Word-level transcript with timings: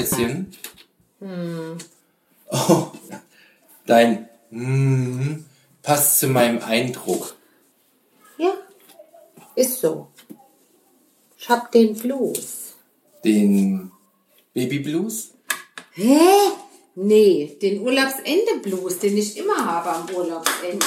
Schätzchen. 0.00 0.54
Oh, 2.50 2.86
dein 3.86 4.28
mm, 4.50 5.44
passt 5.82 6.18
zu 6.18 6.28
meinem 6.28 6.62
Eindruck. 6.62 7.36
Ja, 8.38 8.54
ist 9.54 9.80
so. 9.80 10.08
Ich 11.36 11.48
hab 11.48 11.70
den 11.72 11.94
Blues. 11.94 12.74
Den 13.24 13.92
Baby 14.54 14.80
Blues? 14.80 15.32
Hä? 15.92 16.18
Nee, 16.94 17.56
den 17.62 17.80
Urlaubsende-Blues, 17.80 18.98
den 18.98 19.16
ich 19.16 19.36
immer 19.36 19.64
habe 19.64 19.90
am 19.90 20.10
Urlaubsende. 20.14 20.84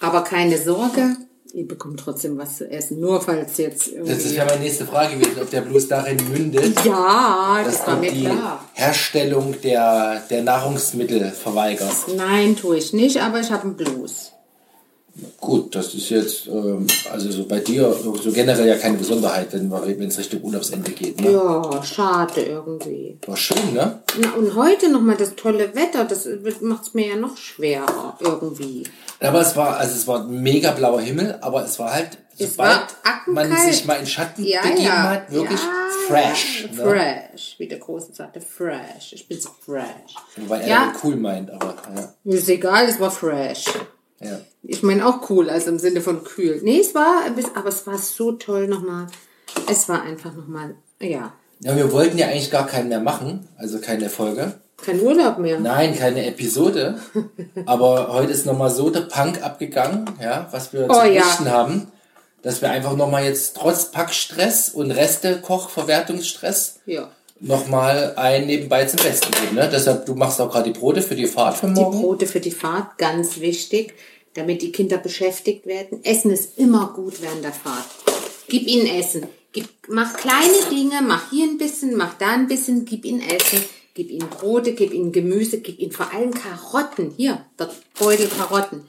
Aber 0.00 0.22
keine 0.22 0.58
Sorge, 0.58 1.16
ihr 1.54 1.66
bekommt 1.68 2.00
trotzdem 2.00 2.38
was 2.38 2.56
zu 2.58 2.70
essen. 2.70 3.00
Nur 3.00 3.20
falls 3.20 3.56
jetzt 3.58 3.86
Das 3.88 3.92
irgendwie... 3.92 4.12
ist 4.12 4.34
ja 4.36 4.44
meine 4.44 4.60
nächste 4.60 4.86
Frage 4.86 5.16
gewesen, 5.16 5.40
ob 5.40 5.50
der 5.50 5.60
Blues 5.62 5.88
darin 5.88 6.16
mündet, 6.30 6.74
Ja, 6.84 7.60
das 7.64 7.86
war 7.86 7.94
du 7.96 8.00
mir 8.00 8.12
die 8.12 8.24
klar. 8.24 8.64
Herstellung 8.74 9.54
der, 9.62 10.22
der 10.30 10.42
Nahrungsmittel 10.42 11.30
verweigerst. 11.30 12.08
Nein, 12.16 12.56
tue 12.56 12.76
ich 12.78 12.92
nicht, 12.92 13.20
aber 13.22 13.40
ich 13.40 13.50
habe 13.50 13.62
einen 13.64 13.76
Blues. 13.76 14.32
Gut, 15.40 15.74
das 15.74 15.92
ist 15.94 16.08
jetzt, 16.08 16.46
ähm, 16.46 16.86
also 17.12 17.30
so 17.30 17.44
bei 17.44 17.58
dir 17.58 17.92
so 17.92 18.32
generell 18.32 18.66
ja 18.66 18.76
keine 18.76 18.96
Besonderheit, 18.96 19.48
wenn 19.52 20.08
es 20.08 20.18
Richtung 20.18 20.42
Urlaubsende 20.42 20.90
geht. 20.90 21.20
Ne? 21.20 21.32
Ja, 21.32 21.82
schade 21.82 22.42
irgendwie. 22.42 23.18
War 23.26 23.36
schön, 23.36 23.74
ne? 23.74 24.00
Na, 24.18 24.32
und 24.32 24.54
heute 24.54 24.90
nochmal 24.90 25.16
das 25.16 25.34
tolle 25.36 25.74
Wetter, 25.74 26.04
das 26.04 26.26
macht 26.62 26.84
es 26.84 26.94
mir 26.94 27.08
ja 27.08 27.16
noch 27.16 27.36
schwerer 27.36 28.16
irgendwie. 28.20 28.84
Aber 29.20 29.42
es 29.42 29.54
war, 29.54 29.76
also 29.76 29.94
es 29.94 30.06
war 30.06 30.24
mega 30.24 30.70
blauer 30.70 31.00
Himmel, 31.00 31.38
aber 31.42 31.64
es 31.64 31.78
war 31.78 31.92
halt, 31.92 32.16
Es 32.38 32.52
sobald 32.52 32.80
war 33.04 33.22
man 33.26 33.56
sich 33.56 33.84
mal 33.84 33.94
in 33.94 34.06
Schatten 34.06 34.44
Ja, 34.44 34.62
begeben 34.62 34.82
ja. 34.82 35.10
hat, 35.10 35.30
wirklich 35.30 35.60
ja, 35.60 35.88
fresh. 36.08 36.68
Ne? 36.72 36.82
fresh, 36.82 37.56
wie 37.58 37.68
der 37.68 37.78
Große 37.78 38.12
sagte, 38.14 38.40
fresh. 38.40 39.12
Ich 39.12 39.28
bin 39.28 39.38
so 39.38 39.50
fresh. 39.64 40.14
Wobei 40.36 40.60
er 40.60 40.68
ja. 40.68 40.92
cool 41.04 41.16
meint, 41.16 41.50
aber 41.50 41.74
ja. 41.94 42.14
Ist 42.24 42.48
egal, 42.48 42.86
es 42.86 42.98
war 42.98 43.10
fresh. 43.10 43.64
Ja. 44.22 44.40
Ich 44.64 44.82
meine 44.82 45.06
auch 45.06 45.28
cool, 45.30 45.50
also 45.50 45.70
im 45.70 45.78
Sinne 45.78 46.00
von 46.00 46.22
kühl. 46.24 46.60
Nee, 46.62 46.80
es 46.80 46.94
war, 46.94 47.24
ein 47.24 47.34
bisschen- 47.34 47.56
aber 47.56 47.68
es 47.70 47.86
war 47.86 47.98
so 47.98 48.32
toll 48.32 48.68
nochmal. 48.68 49.06
Es 49.70 49.88
war 49.88 50.02
einfach 50.02 50.32
nochmal, 50.34 50.74
ja, 51.00 51.32
Ja, 51.60 51.76
wir 51.76 51.92
wollten 51.92 52.18
ja 52.18 52.26
eigentlich 52.26 52.50
gar 52.50 52.66
keinen 52.66 52.88
mehr 52.88 53.00
machen, 53.00 53.48
also 53.56 53.78
keine 53.80 54.08
Folge. 54.08 54.54
kein 54.84 55.00
Urlaub 55.00 55.38
mehr. 55.38 55.60
Nein, 55.60 55.96
keine 55.96 56.26
Episode. 56.26 56.98
aber 57.66 58.12
heute 58.12 58.32
ist 58.32 58.46
nochmal 58.46 58.70
so 58.70 58.90
der 58.90 59.02
Punk 59.02 59.42
abgegangen, 59.42 60.06
ja, 60.20 60.48
was 60.50 60.72
wir 60.72 60.86
Oh, 60.88 60.94
zu 60.94 61.06
ja. 61.06 61.22
berichten 61.22 61.50
haben, 61.50 61.86
dass 62.42 62.60
wir 62.62 62.70
einfach 62.70 62.96
nochmal 62.96 63.24
jetzt 63.24 63.56
trotz 63.56 63.90
Packstress 63.92 64.70
und 64.70 64.90
Reste-Koch-Verwertungsstress 65.72 66.80
Ja. 66.86 67.08
nochmal 67.40 68.14
ein 68.16 68.46
nebenbei 68.46 68.84
zum 68.86 69.00
Besten 69.00 69.30
geben. 69.32 69.54
Ne? 69.56 69.68
Deshalb, 69.72 70.06
du 70.06 70.14
machst 70.14 70.40
auch 70.40 70.50
gerade 70.50 70.70
die 70.72 70.78
Brote 70.78 71.02
für 71.02 71.14
die 71.14 71.26
Fahrt 71.26 71.56
für 71.56 71.66
Die 71.68 71.72
morgen. 71.80 72.00
Brote 72.00 72.26
für 72.26 72.40
die 72.40 72.50
Fahrt, 72.50 72.98
ganz 72.98 73.40
wichtig, 73.40 73.94
damit 74.34 74.62
die 74.62 74.72
Kinder 74.72 74.98
beschäftigt 74.98 75.66
werden. 75.66 76.04
Essen 76.04 76.30
ist 76.30 76.58
immer 76.58 76.92
gut 76.94 77.20
während 77.20 77.44
der 77.44 77.52
Fahrt. 77.52 77.86
Gib 78.48 78.66
ihnen 78.66 78.86
Essen. 78.86 79.26
Gib, 79.52 79.68
mach 79.88 80.14
kleine 80.14 80.62
Dinge, 80.70 81.02
mach 81.02 81.30
hier 81.30 81.46
ein 81.46 81.58
bisschen, 81.58 81.96
mach 81.96 82.14
da 82.14 82.28
ein 82.28 82.48
bisschen, 82.48 82.84
gib 82.84 83.04
ihnen 83.04 83.20
Essen. 83.20 83.62
Gib 83.94 84.10
ihnen 84.10 84.28
Brote, 84.30 84.72
gib 84.72 84.94
ihnen 84.94 85.12
Gemüse, 85.12 85.60
gib 85.60 85.78
ihnen 85.78 85.92
vor 85.92 86.12
allem 86.14 86.32
Karotten. 86.32 87.12
Hier, 87.14 87.44
der 87.58 87.68
Beutel 87.98 88.28
Karotten. 88.28 88.86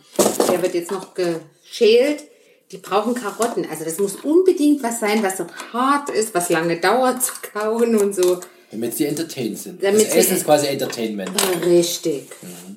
Der 0.49 0.61
wird 0.61 0.73
jetzt 0.73 0.91
noch 0.91 1.13
geschält. 1.13 2.23
Die 2.71 2.77
brauchen 2.77 3.13
Karotten. 3.13 3.67
Also 3.69 3.83
das 3.83 3.99
muss 3.99 4.15
unbedingt 4.23 4.81
was 4.81 5.01
sein, 5.01 5.21
was 5.21 5.37
so 5.37 5.45
hart 5.73 6.09
ist, 6.09 6.33
was 6.33 6.49
lange 6.49 6.79
dauert 6.79 7.21
zu 7.21 7.33
kauen 7.53 7.97
und 7.97 8.15
so. 8.15 8.39
Damit 8.73 8.97
sie 8.97 9.05
entertained 9.05 9.57
sind. 9.59 9.83
Damit 9.83 10.07
das 10.07 10.15
Essen 10.15 10.37
ist 10.37 10.45
quasi 10.45 10.65
Entertainment. 10.67 11.31
Richtig. 11.63 12.27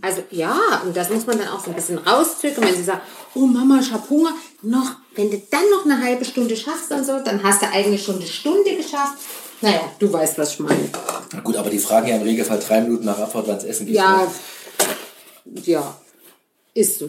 Also 0.03 0.23
ja, 0.31 0.83
und 0.85 0.95
das 0.95 1.09
muss 1.09 1.27
man 1.27 1.39
dann 1.39 1.49
auch 1.49 1.65
so 1.65 1.71
ein 1.71 1.75
bisschen 1.75 1.97
rauszögern, 1.97 2.65
wenn 2.65 2.77
sie 2.77 2.85
sagt, 2.85 3.01
oh 3.35 3.47
Mama, 3.47 3.81
ich 3.81 3.91
hab 3.91 4.09
Hunger. 4.11 4.33
Noch, 4.61 4.97
wenn 5.15 5.31
du 5.31 5.41
dann 5.51 5.71
noch 5.71 5.87
eine 5.87 6.03
halbe 6.03 6.25
Stunde 6.27 6.55
schaffst 6.55 6.91
und 6.91 7.05
so, 7.07 7.19
dann 7.25 7.43
hast 7.43 7.63
du 7.63 7.67
eigentlich 7.71 8.05
schon 8.05 8.17
eine 8.17 8.27
Stunde 8.27 8.77
geschafft. 8.77 9.15
Naja, 9.63 9.81
du 9.99 10.13
weißt, 10.13 10.37
was 10.37 10.53
ich 10.53 10.61
meine. 10.61 10.91
Na 11.33 11.41
Gut, 11.41 11.57
aber 11.57 11.71
die 11.71 11.79
fragen 11.79 12.09
ja 12.09 12.17
im 12.17 12.23
Regelfall 12.23 12.59
drei 12.59 12.83
Minuten 12.83 13.07
nach 13.07 13.19
Abfahrt, 13.19 13.49
wann 13.49 13.57
es 13.57 13.65
Essen 13.65 13.87
gibt. 13.87 13.97
Ja, 13.97 14.29
ne? 15.45 15.63
ja, 15.65 15.97
ist 16.77 16.99
so. 16.99 17.09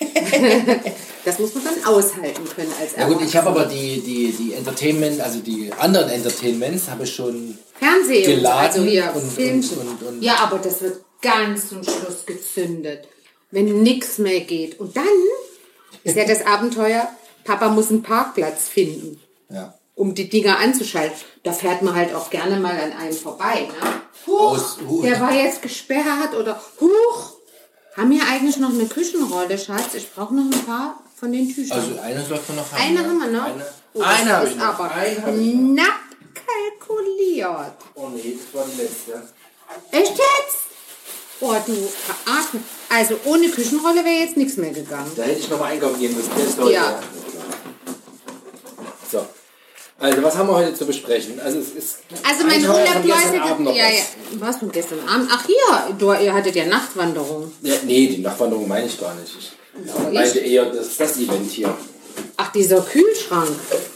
das 1.24 1.38
muss 1.38 1.54
man 1.54 1.64
dann 1.64 1.84
aushalten 1.84 2.44
können 2.54 2.72
als 2.80 2.96
Ja 2.96 3.06
gut, 3.08 3.22
ich 3.22 3.36
habe 3.36 3.48
aber 3.50 3.64
die, 3.66 4.00
die, 4.00 4.32
die 4.32 4.54
Entertainment, 4.54 5.20
also 5.20 5.40
die 5.40 5.72
anderen 5.78 6.10
Entertainments 6.10 6.88
habe 6.90 7.04
ich 7.04 7.14
schon 7.14 7.58
Fernsehen, 7.78 8.24
geladen 8.36 8.80
also 8.80 8.82
hier 8.84 9.12
und- 9.14 9.30
Filmchen. 9.32 9.78
und- 9.78 9.88
und- 9.88 10.02
und- 10.08 10.22
ja, 10.22 10.36
aber 10.36 10.58
das 10.58 10.82
wird 10.82 11.00
ganz 11.22 11.68
zum 11.68 11.82
Schluss 11.82 12.26
gezündet, 12.26 13.08
wenn 13.50 13.82
nichts 13.82 14.18
mehr 14.18 14.40
geht. 14.40 14.78
Und 14.80 14.96
dann 14.96 15.04
ist 16.02 16.16
ja 16.16 16.24
das 16.26 16.44
Abenteuer, 16.46 17.08
Papa 17.44 17.68
muss 17.68 17.90
einen 17.90 18.02
Parkplatz 18.02 18.68
finden, 18.68 19.20
ja, 19.50 19.74
um 19.94 20.14
die 20.14 20.28
Dinger 20.28 20.58
anzuschalten. 20.58 21.16
Da 21.44 21.52
fährt 21.52 21.82
man 21.82 21.94
halt 21.94 22.14
auch 22.14 22.30
gerne 22.30 22.58
mal 22.58 22.78
an 22.78 22.92
einem 22.92 23.12
vorbei. 23.14 23.68
Ne? 23.68 24.00
Huch, 24.26 24.40
Aus- 24.40 24.78
huch. 24.88 25.02
der 25.04 25.20
war 25.20 25.32
jetzt 25.32 25.62
gesperrt 25.62 26.34
oder 26.38 26.60
huch. 26.80 27.33
Haben 27.96 28.10
wir 28.10 28.26
eigentlich 28.26 28.56
noch 28.56 28.70
eine 28.70 28.86
Küchenrolle, 28.86 29.56
Schatz? 29.56 29.94
Ich 29.94 30.12
brauche 30.12 30.34
noch 30.34 30.44
ein 30.44 30.66
paar 30.66 31.00
von 31.18 31.30
den 31.32 31.48
Tüchern. 31.52 31.78
also 31.78 32.00
eine 32.00 32.24
sollten 32.24 32.48
wir 32.48 32.56
noch 32.56 32.72
haben. 32.72 32.82
Eine 32.82 33.00
ja. 33.00 33.06
haben 33.06 33.18
wir 33.18 33.26
noch. 33.30 33.44
Eine, 33.44 33.66
Oh, 33.96 34.02
eine 34.02 34.32
habe 34.32 34.48
ich 34.48 34.56
noch. 34.56 34.64
aber 34.64 34.90
Eine 34.90 35.08
ich 35.08 35.52
knapp 35.52 36.00
kalkuliert. 36.34 37.72
Oh 37.94 38.08
nee, 38.08 38.36
das 38.36 38.54
war 38.60 38.66
die 38.66 38.82
letzte. 38.82 39.22
Echt 39.92 40.10
jetzt? 40.10 40.58
Oh, 41.40 41.54
du 41.64 41.72
verarsch 41.74 42.54
mich. 42.54 42.62
Also 42.88 43.18
ohne 43.24 43.48
Küchenrolle 43.48 44.04
wäre 44.04 44.24
jetzt 44.24 44.36
nichts 44.36 44.56
mehr 44.56 44.72
gegangen. 44.72 45.12
Da 45.16 45.22
hätte 45.22 45.38
ich 45.38 45.48
noch 45.48 45.60
mal 45.60 45.66
einkaufen 45.66 46.00
gehen 46.00 46.14
müssen. 46.16 46.30
Ja. 46.70 47.00
So. 49.10 49.24
Also, 49.98 50.22
was 50.22 50.36
haben 50.36 50.48
wir 50.48 50.56
heute 50.56 50.74
zu 50.74 50.86
besprechen? 50.86 51.38
Also, 51.40 51.58
es 51.60 51.70
ist. 51.70 51.98
Also 52.28 52.44
mein 52.46 52.62
läuft. 52.62 53.04
Ja, 53.04 53.14
was. 53.14 53.76
ja. 53.76 53.86
Was 54.40 54.56
von 54.58 54.72
gestern 54.72 55.06
Abend? 55.08 55.28
Ach 55.32 55.44
hier, 55.46 55.94
du, 55.98 56.12
ihr 56.12 56.34
hattet 56.34 56.56
ja 56.56 56.66
Nachtwanderung. 56.66 57.52
Ja, 57.62 57.74
nee, 57.84 58.08
die 58.08 58.18
Nachwanderung 58.18 58.66
meine 58.66 58.86
ich 58.86 58.98
gar 58.98 59.14
nicht. 59.14 59.32
Ich 59.84 59.92
Aber 59.92 60.10
meinte 60.10 60.40
ich- 60.40 60.52
eher 60.52 60.66
das, 60.66 60.96
das 60.96 61.16
Event 61.18 61.50
hier. 61.50 61.76
Ach, 62.36 62.50
dieser 62.52 62.80
Kühlschrank. 62.80 63.50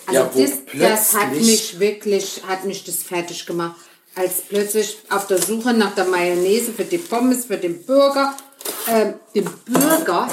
Also 0.06 0.20
Ja, 0.20 0.30
das, 0.34 0.50
das 0.72 1.14
hat 1.14 1.32
mich 1.34 1.78
wirklich, 1.78 2.42
hat 2.46 2.64
mich 2.64 2.84
das 2.84 3.02
fertig 3.02 3.44
gemacht. 3.46 3.76
Als 4.14 4.42
plötzlich 4.48 4.98
auf 5.10 5.26
der 5.28 5.40
Suche 5.40 5.72
nach 5.72 5.94
der 5.94 6.04
Mayonnaise 6.06 6.72
für 6.72 6.84
die 6.84 6.98
Pommes, 6.98 7.44
für 7.46 7.56
den 7.56 7.84
Burger, 7.84 8.34
ähm, 8.88 9.14
den 9.34 9.44
Bürger, 9.64 10.28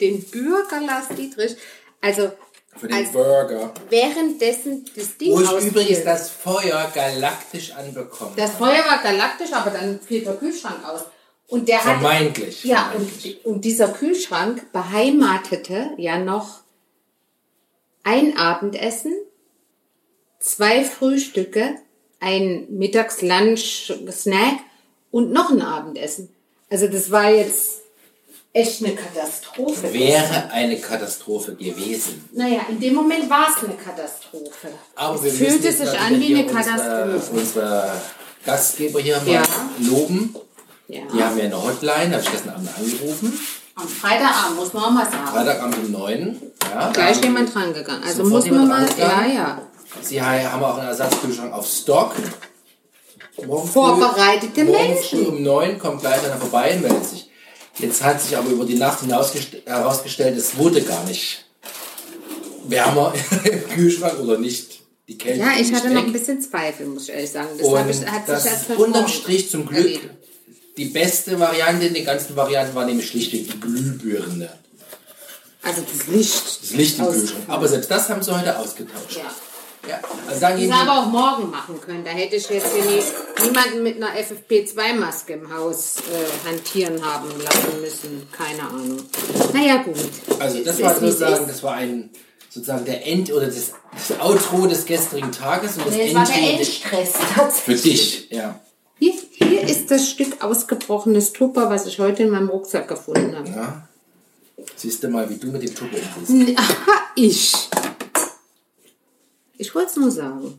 den 0.00 0.22
Bürger 0.24 0.80
Lars 0.80 1.06
Dietrich, 1.16 1.56
also 2.00 2.30
Für 2.78 2.88
den 2.88 2.96
als 2.96 3.12
Burger. 3.12 3.72
währenddessen 3.88 4.84
das 4.94 5.16
Ding 5.16 5.32
Wo 5.32 5.40
ich 5.40 5.48
ausfiel. 5.48 5.70
übrigens 5.70 6.04
das 6.04 6.30
Feuer 6.30 6.90
galaktisch 6.94 7.72
anbekommen 7.72 8.32
Das 8.36 8.52
Feuer 8.52 8.84
war 8.86 9.02
galaktisch, 9.02 9.52
aber 9.52 9.70
dann 9.70 10.00
fiel 10.00 10.22
der 10.24 10.34
Kühlschrank 10.36 10.84
aus. 10.86 11.02
Und 11.48 11.68
der 11.68 11.78
hat. 11.78 12.00
Vermeintlich. 12.00 12.64
Ja, 12.64 12.90
vermeintlich. 12.90 13.44
und, 13.44 13.54
und 13.54 13.64
dieser 13.64 13.88
Kühlschrank 13.88 14.72
beheimatete 14.72 15.90
ja 15.96 16.18
noch 16.18 16.60
ein 18.02 18.36
Abendessen, 18.36 19.12
zwei 20.40 20.84
Frühstücke, 20.84 21.76
ein 22.20 22.66
Mittags-Lunch-Snack 22.70 24.58
und 25.10 25.32
noch 25.32 25.50
ein 25.50 25.62
Abendessen. 25.62 26.34
Also 26.70 26.88
das 26.88 27.10
war 27.10 27.30
jetzt 27.30 27.82
echt 28.56 28.84
eine 28.84 28.94
Katastrophe. 28.94 29.92
Wäre 29.92 30.50
eine 30.50 30.78
Katastrophe 30.78 31.54
gewesen. 31.54 32.28
Naja, 32.32 32.60
in 32.68 32.80
dem 32.80 32.94
Moment 32.94 33.28
war 33.28 33.48
es 33.54 33.62
eine 33.62 33.74
Katastrophe. 33.74 34.68
Aber 34.94 35.14
es 35.16 35.22
wir 35.24 35.32
müssen 35.32 35.46
fühlte 35.46 35.72
sich 35.72 35.88
an 36.00 36.20
wie 36.20 36.34
eine 36.34 36.44
unsere, 36.44 36.64
Katastrophe. 36.64 37.20
unsere 37.40 37.92
Gastgeber 38.44 39.00
hier 39.00 39.16
mal 39.20 39.32
Ja. 39.34 39.42
loben. 39.80 40.34
Ja. 40.88 41.02
Die 41.12 41.22
haben 41.22 41.36
ja 41.38 41.44
eine 41.44 41.62
Hotline, 41.62 42.12
habe 42.12 42.22
ich 42.22 42.30
gestern 42.30 42.54
Abend 42.54 42.70
angerufen. 42.78 43.38
Am 43.74 43.88
Freitagabend 43.88 44.56
muss 44.56 44.72
man 44.72 44.84
auch 44.84 44.90
mal 44.90 45.04
sagen. 45.04 45.26
Freitagabend 45.32 45.76
um 45.78 45.90
9. 45.92 46.40
Ja, 46.72 46.90
Gleich 46.92 47.22
jemand 47.22 47.54
dran 47.54 47.74
gegangen. 47.74 48.02
Also 48.06 48.24
muss 48.24 48.46
man 48.46 48.68
mal, 48.68 48.88
ja, 48.98 49.26
ja. 49.26 49.62
Sie 50.00 50.20
haben 50.22 50.62
auch 50.62 50.78
einen 50.78 50.88
Ersatzkühlschrank 50.88 51.52
auf 51.52 51.66
Stock. 51.66 52.12
Morgen 53.46 53.66
früh- 53.68 53.72
Vorbereitete 53.72 54.64
morgen 54.64 54.78
Menschen. 54.94 55.18
Früh 55.18 55.28
um 55.28 55.42
9 55.42 55.78
kommt 55.78 56.00
gleich 56.00 56.24
einer 56.24 56.36
vorbei 56.36 56.72
und 56.74 56.82
meldet 56.82 57.04
sich. 57.04 57.30
Jetzt 57.78 58.02
hat 58.02 58.20
sich 58.22 58.36
aber 58.36 58.50
über 58.50 58.64
die 58.64 58.76
Nacht 58.76 59.00
hinaus 59.00 59.32
herausgestellt, 59.66 60.36
es 60.36 60.56
wurde 60.56 60.80
gar 60.82 61.04
nicht 61.04 61.44
wärmer 62.68 63.12
im 63.44 63.68
Kühlschrank 63.68 64.18
oder 64.20 64.38
nicht. 64.38 64.80
Die 65.08 65.16
Kälte 65.18 65.38
Ja, 65.40 65.52
ich 65.60 65.72
hatte 65.72 65.86
nicht 65.88 65.94
noch 65.94 66.02
ein 66.02 66.06
weg. 66.12 66.20
bisschen 66.20 66.40
Zweifel, 66.42 66.86
muss 66.86 67.04
ich 67.04 67.10
ehrlich 67.14 67.30
sagen. 67.30 67.48
Das 67.56 67.66
Und 67.66 67.90
ich, 67.90 68.10
hat 68.10 68.28
das 68.28 68.42
sich 68.42 68.52
erst 68.52 68.70
unterm 68.70 69.06
Strich 69.08 69.50
zum 69.50 69.66
Glück 69.66 69.78
erledigt. 69.78 70.08
die 70.76 70.86
beste 70.86 71.38
Variante 71.38 71.86
in 71.86 71.94
den 71.94 72.04
ganzen 72.04 72.34
Varianten 72.34 72.74
war 72.74 72.84
nämlich 72.86 73.08
schlichtweg 73.08 73.50
die 73.52 73.60
Glühbirne. 73.60 74.48
Also 75.62 75.82
das 75.82 76.06
Licht. 76.08 76.62
Das 76.62 76.70
Licht 76.72 76.98
im 76.98 77.06
Kühlschrank. 77.06 77.44
Aber 77.46 77.68
selbst 77.68 77.90
das 77.90 78.08
haben 78.08 78.22
sie 78.22 78.36
heute 78.36 78.58
ausgetauscht. 78.58 79.16
Ja. 79.16 79.30
Ja, 79.88 80.00
also 80.26 80.40
dann 80.40 80.58
Die 80.58 80.70
aber 80.70 81.00
auch 81.00 81.06
morgen 81.06 81.50
machen 81.50 81.80
können. 81.80 82.04
Da 82.04 82.10
hätte 82.10 82.36
ich 82.36 82.48
jetzt 82.48 82.74
hier 82.74 82.84
nicht, 82.84 83.06
niemanden 83.44 83.82
mit 83.82 83.96
einer 83.96 84.10
FFP2-Maske 84.18 85.34
im 85.34 85.52
Haus 85.54 85.96
äh, 85.98 86.48
hantieren 86.48 87.04
haben 87.04 87.28
lassen 87.42 87.80
müssen. 87.80 88.28
Keine 88.32 88.62
Ahnung. 88.62 88.96
Naja, 89.52 89.82
gut. 89.82 89.94
also 90.40 90.58
das 90.64 90.76
Es 90.76 90.82
war 90.82 90.94
sozusagen, 90.94 91.46
das 91.46 91.62
war 91.62 91.74
ein 91.74 92.10
sozusagen 92.50 92.84
der 92.84 93.06
End 93.06 93.32
oder 93.32 93.46
das, 93.46 93.72
das 93.92 94.20
Outro 94.20 94.66
des 94.66 94.86
gestrigen 94.86 95.30
Tages 95.30 95.76
und 95.76 95.86
das 95.86 95.94
Nee, 95.94 96.08
es 96.08 96.14
war 96.14 96.24
der 96.24 96.36
Endstress 96.54 97.12
für 97.12 97.34
tatsächlich. 97.34 98.28
dich. 98.28 98.30
Ja. 98.30 98.58
Hier, 98.98 99.12
hier 99.30 99.62
ist 99.62 99.90
das 99.90 100.08
Stück 100.08 100.42
ausgebrochenes 100.42 101.32
Tupper, 101.32 101.68
was 101.68 101.86
ich 101.86 101.98
heute 101.98 102.22
in 102.22 102.30
meinem 102.30 102.48
Rucksack 102.48 102.88
gefunden 102.88 103.36
habe. 103.36 103.48
ja. 103.48 103.88
Siehst 104.74 105.02
du 105.04 105.08
mal, 105.08 105.28
wie 105.28 105.36
du 105.36 105.48
mit 105.48 105.62
dem 105.62 105.74
Tuppe 105.74 105.96
umgehst. 106.26 106.58
Ich. 107.14 107.52
Ich 109.58 109.74
wollte 109.74 109.90
es 109.90 109.96
nur 109.96 110.10
sagen. 110.10 110.58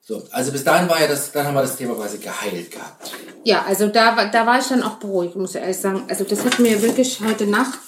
So, 0.00 0.22
also 0.30 0.52
bis 0.52 0.62
dahin 0.62 0.88
war 0.88 1.00
ja 1.00 1.08
das, 1.08 1.32
dann 1.32 1.46
haben 1.46 1.54
wir 1.54 1.62
das 1.62 1.76
Thema 1.76 1.94
quasi 1.94 2.18
geheilt 2.18 2.70
gehabt. 2.70 3.10
Ja, 3.44 3.64
also 3.64 3.88
da, 3.88 4.16
war- 4.16 4.30
da 4.30 4.46
war 4.46 4.60
ich 4.60 4.66
dann 4.66 4.82
auch 4.82 4.96
beruhigt, 4.98 5.34
muss 5.36 5.54
ich 5.56 5.60
ehrlich 5.60 5.76
sagen. 5.76 6.04
Also 6.08 6.22
das 6.24 6.44
hat 6.44 6.58
mir 6.60 6.80
wirklich 6.80 7.20
heute 7.20 7.46
Nacht 7.46 7.78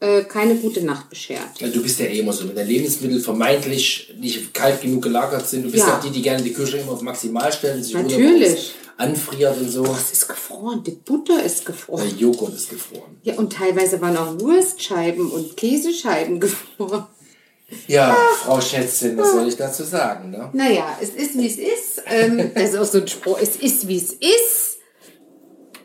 äh, 0.00 0.24
keine 0.24 0.56
gute 0.56 0.82
Nacht 0.84 1.08
beschert. 1.08 1.60
Ja, 1.60 1.68
du 1.68 1.82
bist 1.82 2.00
ja 2.00 2.06
eh 2.06 2.18
immer 2.18 2.32
so, 2.32 2.48
wenn 2.48 2.56
deine 2.56 2.68
Lebensmittel 2.68 3.20
vermeintlich 3.20 4.12
nicht 4.18 4.52
kalt 4.52 4.80
genug 4.82 5.02
gelagert 5.02 5.48
sind. 5.48 5.62
Du 5.64 5.70
bist 5.70 5.86
Ja. 5.86 5.96
auch 5.98 6.00
die, 6.02 6.10
die 6.10 6.20
gerne 6.22 6.42
die 6.42 6.52
Küche 6.52 6.78
immer 6.78 6.92
auf 6.92 7.00
maximal 7.02 7.52
stellen, 7.52 7.82
sich 7.82 7.94
Natürlich. 7.94 8.74
anfriert 8.96 9.56
und 9.58 9.70
so. 9.70 9.84
Es 9.84 10.10
ist 10.12 10.28
gefroren, 10.28 10.82
die 10.84 10.92
Butter 10.92 11.42
ist 11.42 11.60
Der 11.60 11.66
gefroren. 11.74 12.18
Joghurt 12.18 12.54
ist 12.54 12.70
gefroren. 12.70 13.18
Ja, 13.22 13.34
und 13.34 13.52
teilweise 13.52 14.00
waren 14.00 14.16
auch 14.16 14.38
Wurstscheiben 14.40 15.30
und 15.30 15.56
Käsescheiben 15.56 16.40
gefroren. 16.40 17.06
Ja, 17.86 18.16
Frau 18.42 18.60
Schätzchen, 18.60 19.16
was 19.16 19.32
soll 19.32 19.48
ich 19.48 19.56
dazu 19.56 19.84
sagen, 19.84 20.30
ne? 20.30 20.50
Naja, 20.52 20.98
es 21.00 21.10
ist 21.10 21.36
wie 21.36 21.46
es 21.46 21.58
ist. 21.58 22.02
Ähm, 22.06 22.50
das 22.54 22.70
ist 22.70 22.78
auch 22.78 22.84
so 22.84 22.98
ein 22.98 23.08
Spruch. 23.08 23.38
Es 23.40 23.56
ist 23.56 23.88
wie 23.88 23.96
es 23.96 24.12
ist. 24.12 24.78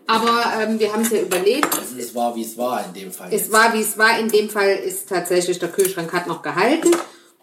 Aber 0.07 0.43
ähm, 0.59 0.79
wir 0.79 0.91
haben 0.91 1.03
es 1.03 1.11
ja 1.11 1.21
überlebt. 1.21 1.67
Also 1.77 1.97
es 1.99 2.15
war, 2.15 2.35
wie 2.35 2.43
es 2.43 2.57
war 2.57 2.83
in 2.83 2.93
dem 2.93 3.11
Fall. 3.11 3.27
Es 3.27 3.41
jetzt. 3.41 3.51
war, 3.51 3.73
wie 3.73 3.81
es 3.81 3.97
war. 3.97 4.19
In 4.19 4.29
dem 4.29 4.49
Fall 4.49 4.71
ist 4.71 5.07
tatsächlich 5.07 5.59
der 5.59 5.69
Kühlschrank 5.69 6.11
hat 6.13 6.25
noch 6.27 6.41
gehalten. 6.41 6.89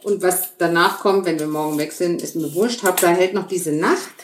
Und 0.02 0.22
was 0.22 0.56
danach 0.58 1.00
kommt, 1.00 1.26
wenn 1.26 1.38
wir 1.38 1.46
morgen 1.46 1.78
weg 1.78 1.92
sind, 1.92 2.22
ist 2.22 2.34
mir 2.34 2.52
wurscht. 2.54 2.82
Hauptsache 2.82 3.14
hält 3.14 3.34
noch 3.34 3.46
diese 3.46 3.72
Nacht. 3.72 4.14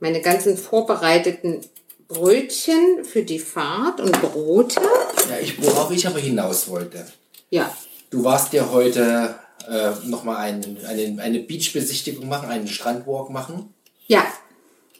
Meine 0.00 0.20
ganzen 0.20 0.56
vorbereiteten 0.56 1.60
Brötchen 2.08 3.04
für 3.04 3.22
die 3.22 3.38
Fahrt 3.38 4.00
und 4.00 4.20
Brote. 4.20 4.80
Ja, 5.28 5.38
ich, 5.40 5.62
worauf 5.62 5.90
ich 5.90 6.06
aber 6.06 6.18
hinaus 6.18 6.68
wollte. 6.68 7.06
Ja, 7.50 7.70
Du 8.10 8.24
warst 8.24 8.52
ja 8.52 8.70
heute 8.70 9.34
äh, 9.68 9.90
nochmal 10.06 10.36
ein, 10.36 10.78
eine, 10.86 11.22
eine 11.22 11.40
Beachbesichtigung 11.40 12.28
machen, 12.28 12.48
einen 12.48 12.68
Strandwalk 12.68 13.30
machen. 13.30 13.74
ja. 14.06 14.24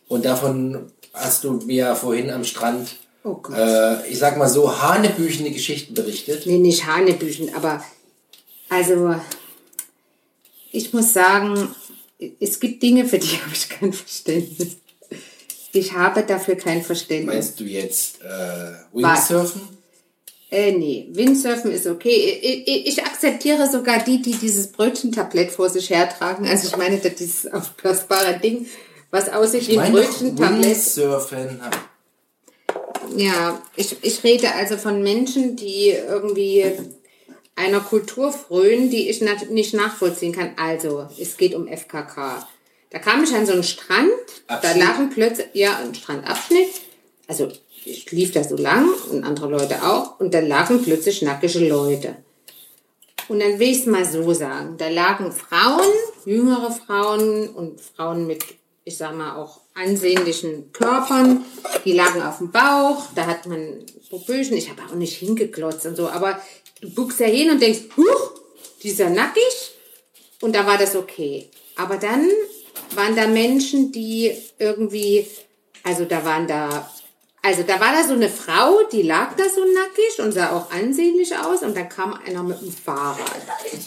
Und 0.08 0.24
davon 0.24 0.92
hast 1.12 1.42
du 1.42 1.54
mir 1.54 1.96
vorhin 1.96 2.30
am 2.30 2.44
Strand, 2.44 2.90
Oh 3.24 3.42
äh, 3.52 4.08
ich 4.08 4.20
sag 4.20 4.36
mal 4.36 4.48
so, 4.48 4.80
hanebüchene 4.80 5.50
Geschichten 5.50 5.94
berichtet. 5.94 6.46
Nee, 6.46 6.58
nicht 6.58 6.86
Hanebüchen, 6.86 7.52
aber 7.56 7.82
also 8.68 9.16
ich 10.70 10.92
muss 10.92 11.12
sagen, 11.12 11.74
es 12.38 12.60
gibt 12.60 12.84
Dinge, 12.84 13.04
für 13.04 13.18
die 13.18 13.26
habe 13.42 13.52
ich 13.52 13.68
kein 13.68 13.92
Verständnis. 13.92 14.76
Ich 15.72 15.92
habe 15.92 16.22
dafür 16.22 16.54
kein 16.54 16.82
Verständnis. 16.82 17.34
Meinst 17.34 17.58
du 17.58 17.64
jetzt 17.64 18.22
äh, 18.22 18.74
Windsurfen? 18.92 19.75
Äh, 20.50 20.72
nee, 20.72 21.08
Windsurfen 21.10 21.72
ist 21.72 21.86
okay. 21.86 22.38
Ich, 22.40 22.68
ich, 22.68 22.86
ich 22.86 23.04
akzeptiere 23.04 23.68
sogar 23.68 24.04
die, 24.04 24.22
die 24.22 24.34
dieses 24.34 24.68
Brötchentablett 24.68 25.50
vor 25.50 25.68
sich 25.68 25.90
hertragen. 25.90 26.46
Also 26.46 26.68
ich 26.68 26.76
meine, 26.76 26.98
das 26.98 27.20
ist 27.20 27.52
aufblasbare 27.52 28.38
Ding, 28.38 28.66
was 29.10 29.28
aussieht 29.28 29.68
wie 29.68 29.78
ein 29.78 29.92
Brötchentablett. 29.92 30.64
Windsurfen. 30.64 31.60
Ja, 33.16 33.60
ich, 33.74 33.96
ich 34.02 34.22
rede 34.22 34.52
also 34.54 34.76
von 34.76 35.02
Menschen, 35.02 35.56
die 35.56 35.90
irgendwie 35.90 36.64
einer 37.56 37.80
Kultur 37.80 38.32
frönen, 38.32 38.90
die 38.90 39.08
ich 39.08 39.22
nicht 39.50 39.74
nachvollziehen 39.74 40.32
kann. 40.32 40.52
Also, 40.56 41.08
es 41.18 41.36
geht 41.36 41.54
um 41.54 41.66
FKK. 41.66 42.46
Da 42.90 42.98
kam 42.98 43.24
ich 43.24 43.34
an 43.34 43.46
so 43.46 43.52
einen 43.52 43.64
Strand, 43.64 44.10
da 44.46 44.56
Abschnitt? 44.56 44.76
lagen 44.76 45.10
plötzlich, 45.10 45.46
ja, 45.54 45.78
ein 45.78 45.94
Strandabschnitt. 45.94 46.68
Also, 47.26 47.50
ich 47.86 48.10
lief 48.10 48.32
da 48.32 48.42
so 48.42 48.56
lang 48.56 48.88
und 49.10 49.24
andere 49.24 49.48
Leute 49.48 49.82
auch 49.84 50.18
und 50.18 50.34
da 50.34 50.40
lagen 50.40 50.82
plötzlich 50.82 51.22
nackige 51.22 51.68
Leute. 51.68 52.16
Und 53.28 53.40
dann 53.40 53.58
will 53.58 53.70
ich 53.70 53.80
es 53.80 53.86
mal 53.86 54.04
so 54.04 54.32
sagen. 54.32 54.76
Da 54.76 54.88
lagen 54.88 55.32
Frauen, 55.32 55.86
jüngere 56.24 56.70
Frauen 56.70 57.48
und 57.48 57.80
Frauen 57.80 58.26
mit, 58.26 58.44
ich 58.84 58.96
sag 58.96 59.16
mal, 59.16 59.36
auch 59.36 59.60
ansehnlichen 59.74 60.72
Körpern. 60.72 61.44
Die 61.84 61.92
lagen 61.92 62.22
auf 62.22 62.38
dem 62.38 62.52
Bauch. 62.52 63.06
Da 63.14 63.26
hat 63.26 63.46
man 63.46 63.84
Popöchen. 64.10 64.56
Ich 64.56 64.70
habe 64.70 64.82
auch 64.82 64.94
nicht 64.94 65.16
hingeklotzt 65.16 65.86
und 65.86 65.96
so. 65.96 66.08
Aber 66.08 66.40
du 66.80 66.90
guckst 66.90 67.20
ja 67.20 67.26
hin 67.26 67.50
und 67.50 67.60
denkst, 67.60 67.80
huch, 67.96 68.32
die 68.82 68.88
ist 68.88 68.98
ja 68.98 69.10
nackig. 69.10 69.72
Und 70.40 70.54
da 70.54 70.66
war 70.66 70.78
das 70.78 70.94
okay. 70.94 71.50
Aber 71.76 71.96
dann 71.96 72.28
waren 72.94 73.16
da 73.16 73.26
Menschen, 73.26 73.90
die 73.90 74.32
irgendwie, 74.58 75.26
also 75.82 76.04
da 76.04 76.24
waren 76.24 76.46
da, 76.46 76.88
also 77.46 77.62
da 77.62 77.78
war 77.78 77.92
da 77.92 78.02
so 78.02 78.14
eine 78.14 78.28
Frau, 78.28 78.82
die 78.90 79.02
lag 79.02 79.36
da 79.36 79.44
so 79.48 79.60
nackig 79.60 80.18
und 80.18 80.32
sah 80.32 80.50
auch 80.50 80.72
ansehnlich 80.72 81.32
aus 81.38 81.62
und 81.62 81.76
dann 81.76 81.88
kam 81.88 82.12
einer 82.14 82.42
mit 82.42 82.60
dem 82.60 82.72
Fahrrad. 82.72 83.20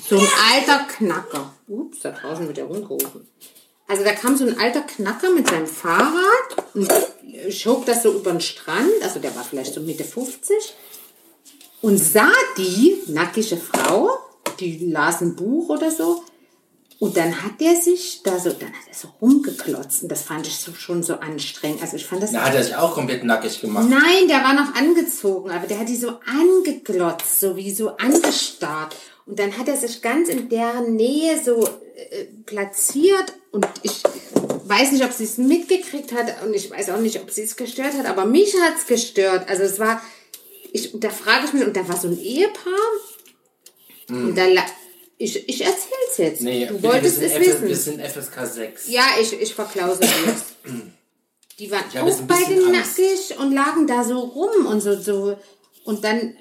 So 0.09 0.17
ein 0.17 0.27
alter 0.53 0.85
Knacker. 0.85 1.53
Ups, 1.67 1.99
da 1.99 2.11
draußen 2.11 2.47
wird 2.47 2.57
er 2.57 2.65
rumgerufen. 2.65 3.27
Also 3.85 4.05
da 4.05 4.13
kam 4.13 4.37
so 4.37 4.45
ein 4.47 4.57
alter 4.57 4.79
Knacker 4.79 5.31
mit 5.31 5.49
seinem 5.49 5.67
Fahrrad 5.67 6.73
und 6.73 6.89
schob 7.49 7.85
das 7.85 8.03
so 8.03 8.13
über 8.13 8.31
den 8.31 8.39
Strand, 8.39 8.93
also 9.01 9.19
der 9.19 9.35
war 9.35 9.43
vielleicht 9.43 9.73
so 9.73 9.81
Mitte 9.81 10.05
50 10.05 10.55
und 11.81 11.97
sah 11.97 12.31
die 12.57 12.97
nackige 13.07 13.57
Frau, 13.57 14.19
die 14.61 14.89
las 14.89 15.19
ein 15.19 15.35
Buch 15.35 15.67
oder 15.67 15.91
so. 15.91 16.23
Und 16.99 17.15
dann 17.15 17.43
hat 17.43 17.61
der 17.61 17.77
sich 17.77 18.21
da 18.23 18.39
so, 18.39 18.49
dann 18.49 18.69
hat 18.69 18.87
er 18.87 18.93
so 18.93 19.07
rumgeklotzt. 19.21 20.03
Und 20.03 20.09
das 20.09 20.23
fand 20.23 20.45
ich 20.45 20.57
so, 20.57 20.73
schon 20.73 21.01
so 21.01 21.15
anstrengend. 21.15 21.81
Also 21.81 21.95
ich 21.95 22.05
fand 22.05 22.21
das. 22.21 22.33
Da 22.33 22.43
hat 22.43 22.53
er 22.53 22.63
sich 22.63 22.75
auch 22.75 22.93
komplett 22.93 23.23
nackig 23.23 23.61
gemacht. 23.61 23.87
Nein, 23.89 24.27
der 24.27 24.43
war 24.43 24.53
noch 24.53 24.75
angezogen, 24.75 25.49
aber 25.49 25.65
der 25.65 25.79
hat 25.79 25.87
die 25.87 25.95
so 25.95 26.19
angeglotzt, 26.25 27.39
so 27.39 27.55
wie 27.55 27.71
so 27.71 27.95
angestarrt. 27.95 28.97
Und 29.25 29.39
dann 29.39 29.57
hat 29.57 29.69
er 29.69 29.77
sich 29.77 30.01
ganz 30.01 30.27
in 30.27 30.49
deren 30.49 30.95
Nähe 30.97 31.41
so 31.41 31.65
äh, 31.95 32.25
platziert 32.45 33.33
und 33.51 33.65
ich 33.83 34.03
weiß 34.65 34.91
nicht, 34.91 35.03
ob 35.05 35.13
sie 35.13 35.23
es 35.23 35.37
mitgekriegt 35.37 36.11
hat 36.11 36.43
und 36.43 36.53
ich 36.53 36.69
weiß 36.69 36.89
auch 36.89 36.99
nicht, 36.99 37.21
ob 37.21 37.31
sie 37.31 37.43
es 37.43 37.55
gestört 37.55 37.93
hat, 37.93 38.05
aber 38.07 38.25
mich 38.25 38.53
hat 38.61 38.75
es 38.77 38.87
gestört. 38.87 39.47
Also 39.49 39.63
es 39.63 39.79
war, 39.79 40.01
ich, 40.71 40.91
da 40.99 41.09
frage 41.09 41.45
ich 41.45 41.53
mich, 41.53 41.63
und 41.63 41.75
da 41.75 41.87
war 41.87 41.97
so 41.97 42.07
ein 42.07 42.19
Ehepaar 42.19 42.73
und 44.09 44.35
da, 44.35 44.45
ich, 45.21 45.49
ich 45.49 45.61
erzähl's 45.61 46.17
jetzt. 46.17 46.41
Nee, 46.41 46.65
du 46.65 46.81
wolltest 46.81 47.21
es 47.21 47.33
F 47.33 47.39
wissen. 47.41 47.67
wir 47.67 47.75
sind 47.75 48.01
FSK 48.01 48.45
6. 48.45 48.87
Ja, 48.89 49.03
ich, 49.21 49.33
ich 49.33 49.53
verklause 49.53 49.99
das. 49.99 50.73
Die 51.59 51.69
waren 51.69 51.83
auch 51.83 52.21
beide 52.21 52.71
nackig 52.71 53.37
und 53.37 53.51
lagen 53.51 53.85
da 53.85 54.05
so 54.05 54.17
rum 54.17 54.65
und 54.65 54.79
so, 54.79 54.97
so. 54.97 55.37
Und 55.83 56.05
dann, 56.05 56.35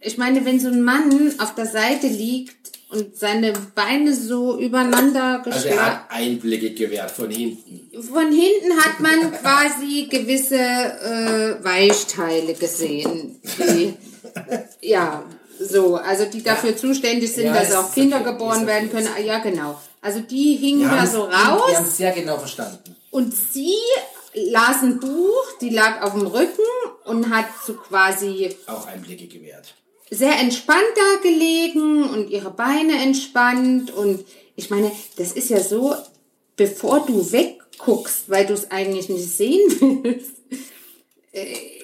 ich 0.00 0.18
meine, 0.18 0.44
wenn 0.44 0.60
so 0.60 0.68
ein 0.68 0.82
Mann 0.82 1.34
auf 1.38 1.54
der 1.54 1.64
Seite 1.64 2.08
liegt 2.08 2.54
und 2.90 3.16
seine 3.16 3.54
Beine 3.74 4.12
so 4.14 4.58
übereinander 4.58 5.42
Also 5.46 5.50
er 5.68 5.70
geschlagen. 5.70 5.80
hat 5.80 6.10
Einblicke 6.10 6.74
gewährt 6.74 7.10
von 7.10 7.30
hinten. 7.30 7.90
Von 8.02 8.30
hinten 8.30 8.78
hat 8.84 9.00
man 9.00 9.32
quasi 9.32 10.08
gewisse 10.10 10.56
äh, 10.58 11.64
Weichteile 11.64 12.52
gesehen. 12.52 13.40
Die, 13.58 13.94
ja, 14.86 15.24
so, 15.60 15.96
also 15.96 16.24
die 16.26 16.42
dafür 16.42 16.76
zuständig 16.76 17.32
sind, 17.32 17.46
Ja, 17.46 17.54
dass 17.54 17.74
auch 17.74 17.92
Kinder 17.92 18.20
okay, 18.20 18.32
geboren 18.32 18.66
werden 18.66 18.88
okay. 18.88 18.96
können. 19.02 19.08
Ah, 19.16 19.20
Ja, 19.20 19.38
genau. 19.38 19.80
Also 20.00 20.20
die 20.20 20.56
hingen 20.56 20.88
da 20.90 21.06
so 21.06 21.28
Wir 21.28 21.36
haben 21.44 21.58
raus. 21.60 21.72
es 21.88 21.96
sehr 21.96 22.12
genau 22.12 22.36
verstanden. 22.38 22.94
Und 23.10 23.34
sie 23.34 23.74
las 24.34 24.82
ein 24.82 24.98
Buch, 25.00 25.44
die 25.60 25.70
lag 25.70 26.02
auf 26.02 26.12
dem 26.12 26.26
Rücken 26.26 26.62
und 27.04 27.30
hat 27.30 27.46
so 27.66 27.74
quasi 27.74 28.54
Auch 28.66 28.86
Einblicke 28.86 29.26
gewährt. 29.28 29.74
sehr 30.10 30.38
entspannt 30.40 30.82
da 30.96 31.22
gelegen 31.28 32.08
und 32.10 32.28
ihre 32.30 32.50
Beine 32.50 33.00
entspannt. 33.02 33.92
Und 33.92 34.24
ich 34.56 34.70
meine, 34.70 34.90
das 35.16 35.32
ist 35.32 35.48
ja 35.50 35.60
so, 35.60 35.94
bevor 36.56 37.00
du 37.06 37.30
wegguckst, 37.32 38.24
weil 38.28 38.44
du 38.46 38.52
es 38.54 38.70
eigentlich 38.70 39.08
nicht 39.08 39.28
sehen 39.36 39.60
willst, 40.02 40.32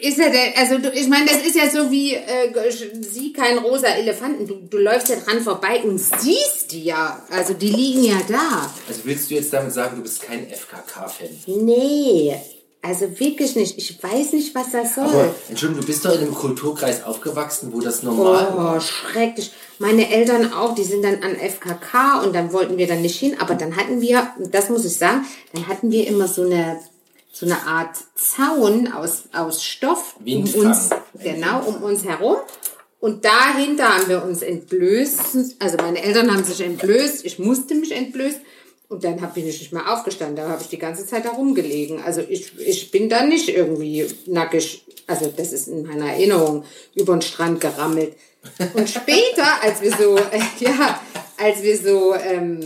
ist 0.00 0.18
ja 0.18 0.30
der, 0.30 0.56
also 0.56 0.78
du, 0.78 0.90
ich 0.92 1.08
meine, 1.08 1.26
das 1.26 1.44
ist 1.44 1.56
ja 1.56 1.68
so 1.68 1.90
wie, 1.90 2.14
äh, 2.14 2.52
sieh 3.00 3.32
keinen 3.32 3.58
rosa 3.58 3.88
Elefanten. 3.88 4.46
Du, 4.46 4.54
du 4.54 4.78
läufst 4.78 5.08
ja 5.08 5.16
dran 5.16 5.40
vorbei 5.40 5.82
und 5.82 5.98
siehst 5.98 6.70
die 6.70 6.84
ja. 6.84 7.24
Also 7.30 7.54
die 7.54 7.70
liegen 7.70 8.04
ja 8.04 8.20
da. 8.28 8.72
Also 8.86 9.00
willst 9.04 9.30
du 9.30 9.34
jetzt 9.34 9.52
damit 9.52 9.72
sagen, 9.72 9.96
du 9.96 10.02
bist 10.02 10.22
kein 10.22 10.48
FKK-Fan? 10.48 11.28
Nee. 11.46 12.36
Also 12.82 13.18
wirklich 13.18 13.56
nicht. 13.56 13.76
Ich 13.76 14.02
weiß 14.02 14.32
nicht, 14.32 14.54
was 14.54 14.70
das 14.70 14.94
soll. 14.94 15.04
Aber, 15.04 15.34
Entschuldigung, 15.48 15.82
du 15.82 15.86
bist 15.86 16.04
doch 16.04 16.14
in 16.14 16.20
einem 16.20 16.34
Kulturkreis 16.34 17.04
aufgewachsen, 17.04 17.72
wo 17.72 17.80
das 17.80 18.02
normal 18.02 18.56
war. 18.56 18.76
Oh, 18.76 18.80
schrecklich. 18.80 19.50
Meine 19.78 20.10
Eltern 20.10 20.52
auch, 20.52 20.74
die 20.74 20.84
sind 20.84 21.02
dann 21.02 21.22
an 21.22 21.36
FKK 21.36 22.22
und 22.22 22.34
dann 22.34 22.52
wollten 22.52 22.78
wir 22.78 22.86
dann 22.86 23.02
nicht 23.02 23.18
hin. 23.18 23.36
Aber 23.38 23.54
dann 23.54 23.76
hatten 23.76 24.00
wir, 24.00 24.30
das 24.50 24.70
muss 24.70 24.84
ich 24.84 24.96
sagen, 24.96 25.26
dann 25.52 25.66
hatten 25.66 25.90
wir 25.90 26.06
immer 26.06 26.26
so 26.26 26.42
eine, 26.42 26.78
so 27.32 27.46
eine 27.46 27.62
Art 27.66 27.96
Zaun 28.14 28.92
aus, 28.92 29.24
aus 29.32 29.64
Stoff 29.64 30.16
um 30.24 30.42
uns, 30.54 30.90
genau, 31.22 31.62
um 31.64 31.82
uns 31.82 32.04
herum. 32.04 32.36
Und 32.98 33.24
dahinter 33.24 33.96
haben 33.96 34.08
wir 34.08 34.22
uns 34.24 34.42
entblößt. 34.42 35.56
Also 35.58 35.76
meine 35.78 36.02
Eltern 36.02 36.30
haben 36.32 36.44
sich 36.44 36.60
entblößt. 36.60 37.24
Ich 37.24 37.38
musste 37.38 37.74
mich 37.74 37.92
entblößen. 37.92 38.40
Und 38.88 39.04
dann 39.04 39.22
hab- 39.22 39.34
bin 39.34 39.46
ich 39.46 39.58
nicht 39.60 39.72
mehr 39.72 39.90
aufgestanden. 39.90 40.36
Da 40.36 40.48
habe 40.48 40.60
ich 40.62 40.68
die 40.68 40.78
ganze 40.78 41.06
Zeit 41.06 41.24
da 41.24 41.30
rumgelegen. 41.30 42.02
Also 42.02 42.20
ich, 42.28 42.58
ich 42.58 42.90
bin 42.90 43.08
da 43.08 43.24
nicht 43.24 43.48
irgendwie 43.48 44.06
nackig, 44.26 44.84
also 45.06 45.32
das 45.34 45.52
ist 45.52 45.68
in 45.68 45.86
meiner 45.86 46.10
Erinnerung, 46.12 46.64
über 46.94 47.14
den 47.14 47.22
Strand 47.22 47.60
gerammelt. 47.60 48.14
Und 48.74 48.90
später, 48.90 49.62
als 49.62 49.80
wir 49.80 49.92
so, 49.96 50.16
äh, 50.18 50.40
ja, 50.58 51.00
als 51.38 51.62
wir 51.62 51.78
so, 51.78 52.14
ähm, 52.16 52.60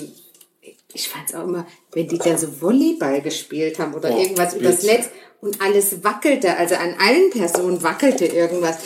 ich 0.94 1.08
fand's 1.08 1.34
auch 1.34 1.44
immer, 1.44 1.66
wenn 1.92 2.08
die 2.08 2.18
dann 2.18 2.38
so 2.38 2.60
Volleyball 2.60 3.20
gespielt 3.20 3.78
haben 3.78 3.94
oder 3.94 4.14
Oh, 4.14 4.20
irgendwas 4.20 4.54
übers. 4.54 4.82
Netz 4.84 5.10
und 5.40 5.60
alles 5.60 6.02
wackelte, 6.02 6.56
also 6.56 6.74
an 6.76 6.94
allen 6.98 7.30
Personen 7.30 7.82
wackelte 7.82 8.26
irgendwas. 8.26 8.78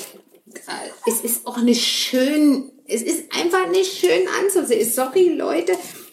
Es 1.07 1.21
ist 1.21 1.47
auch 1.47 1.59
nicht 1.59 1.85
schön, 1.85 2.73
es 2.87 3.03
ist 3.03 3.33
einfach 3.33 3.69
nicht 3.71 3.93
schön 3.99 4.23
anzusehen. 4.43 4.89
Sorry, 4.89 5.29
Leute, 5.29 5.73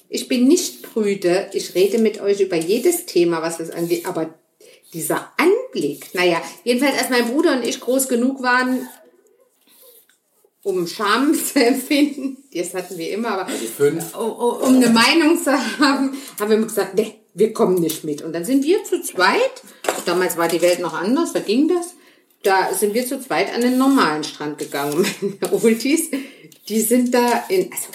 ich 0.09 0.27
bin 0.27 0.47
nicht 0.47 0.83
prüde. 0.83 1.49
Ich 1.53 1.73
rede 1.73 1.97
mit 1.97 2.21
euch 2.21 2.41
über 2.41 2.57
jedes 2.57 3.05
Thema, 3.05 3.41
was 3.41 3.59
es 3.59 3.71
angeht, 3.71 4.05
aber 4.05 4.33
dieser 4.93 5.31
Anblick, 5.37 6.13
naja, 6.13 6.41
jedenfalls 6.63 6.97
als 6.97 7.09
mein 7.09 7.27
Bruder 7.27 7.53
und 7.53 7.65
ich 7.65 7.79
groß 7.79 8.07
genug 8.07 8.41
waren, 8.41 8.87
um 10.65 10.87
Scham 10.87 11.33
zu 11.53 11.63
empfinden, 11.63 12.37
das 12.53 12.73
hatten 12.73 12.97
wir 12.97 13.11
immer, 13.11 13.29
aber 13.29 13.47
Also 14.11 14.25
um, 14.25 14.75
eine 14.75 14.89
Meinung 14.89 15.41
zu 15.41 15.51
haben, 15.51 16.17
haben 16.39 16.49
wir 16.49 16.57
immer 16.57 16.65
gesagt, 16.65 16.95
nee, 16.95 17.13
wir 17.35 17.53
kommen 17.53 17.75
nicht 17.75 18.03
mit. 18.03 18.23
Und 18.23 18.33
dann 18.33 18.43
sind 18.43 18.63
wir 18.63 18.83
zu 18.83 19.01
zweit, 19.01 19.61
damals 20.05 20.37
war 20.37 20.47
die 20.47 20.61
Welt 20.61 20.79
noch 20.79 20.93
anders, 20.93 21.33
da 21.33 21.39
ging 21.39 21.67
das, 21.67 21.93
da 22.41 22.73
sind 22.73 22.95
wir 22.95 23.05
zu 23.05 23.19
zweit 23.19 23.53
an 23.53 23.61
den 23.61 23.77
normalen 23.77 24.23
Strand 24.23 24.57
gegangen. 24.57 25.05
Meine 25.39 25.53
Oldies, 25.53 26.09
die 26.67 26.81
sind 26.81 27.13
da 27.13 27.45
in, 27.47 27.71
also, 27.71 27.89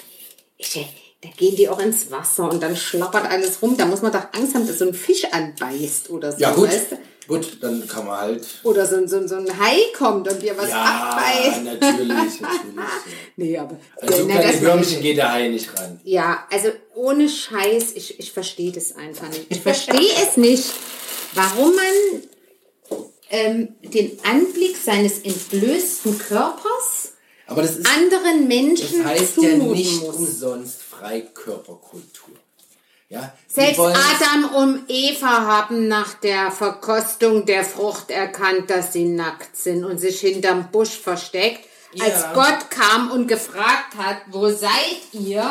ich, 0.57 0.87
da 1.21 1.29
gehen 1.35 1.55
die 1.57 1.67
auch 1.67 1.79
ins 1.79 2.09
Wasser 2.09 2.49
und 2.49 2.63
dann 2.63 2.77
schlappert 2.77 3.29
alles 3.29 3.61
rum. 3.61 3.75
Da 3.77 3.85
muss 3.85 4.01
man 4.01 4.13
doch 4.13 4.33
Angst 4.33 4.55
haben, 4.55 4.65
dass 4.65 4.79
so 4.79 4.87
ein 4.87 4.93
Fisch 4.93 5.25
anbeißt 5.25 6.09
oder 6.09 6.31
so. 6.31 6.39
Ja 6.39 6.51
gut, 6.51 6.69
weißt 6.69 6.93
du? 6.93 6.97
Gut, 7.31 7.57
dann 7.61 7.87
kann 7.87 8.05
man 8.05 8.19
halt. 8.19 8.45
Oder 8.63 8.85
so, 8.85 8.95
ein- 8.97 9.07
so, 9.07 9.27
so 9.27 9.35
ein 9.35 9.59
Hai 9.59 9.77
kommt 9.97 10.27
und 10.31 10.41
dir 10.41 10.57
was 10.57 10.69
Ja, 10.69 10.83
abbeißt. 10.83 11.63
natürlich, 11.63 12.07
natürlich. 12.09 12.41
ja. 12.75 12.87
Nee, 13.35 13.57
aber. 13.57 13.77
Also 14.01 14.25
Na, 14.27 14.41
das 14.41 14.61
Würmchen 14.61 15.01
geht 15.01 15.17
der 15.17 15.31
Hai 15.31 15.47
nicht 15.49 15.69
ran. 15.77 15.99
Ja, 16.03 16.45
also 16.51 16.69
ohne 16.95 17.27
Scheiß, 17.29 17.93
ich, 17.95 18.19
ich 18.19 18.31
verstehe 18.31 18.71
das 18.71 18.95
einfach 18.95 19.27
nicht. 19.29 19.45
Ich 19.49 19.61
verstehe 19.61 20.11
es 20.27 20.37
nicht, 20.37 20.65
warum 21.33 21.73
man 21.75 22.21
ähm, 23.29 23.69
den 23.81 24.17
Anblick 24.23 24.75
seines 24.77 25.19
entblößten 25.19 26.17
Körpers 26.17 27.13
anderen 27.47 28.47
Menschen 28.47 29.03
das 29.03 29.05
heißt 29.07 29.37
ja 29.41 29.49
nicht 29.57 30.01
muss. 30.01 30.15
umsonst 30.15 30.81
Freikörperkultur. 30.83 32.35
Ja, 33.11 33.33
Selbst 33.45 33.77
Adam 33.77 34.55
und 34.55 34.83
Eva 34.87 35.41
haben 35.45 35.89
nach 35.89 36.13
der 36.13 36.49
Verkostung 36.49 37.45
der 37.45 37.65
Frucht 37.65 38.09
erkannt, 38.09 38.69
dass 38.69 38.93
sie 38.93 39.03
nackt 39.03 39.57
sind 39.57 39.83
und 39.83 39.97
sich 39.97 40.21
hinterm 40.21 40.71
Busch 40.71 40.97
versteckt. 40.97 41.67
Ja. 41.93 42.05
Als 42.05 42.23
Gott 42.33 42.69
kam 42.69 43.11
und 43.11 43.27
gefragt 43.27 43.97
hat, 43.97 44.21
wo 44.27 44.47
seid 44.47 45.01
ihr? 45.11 45.43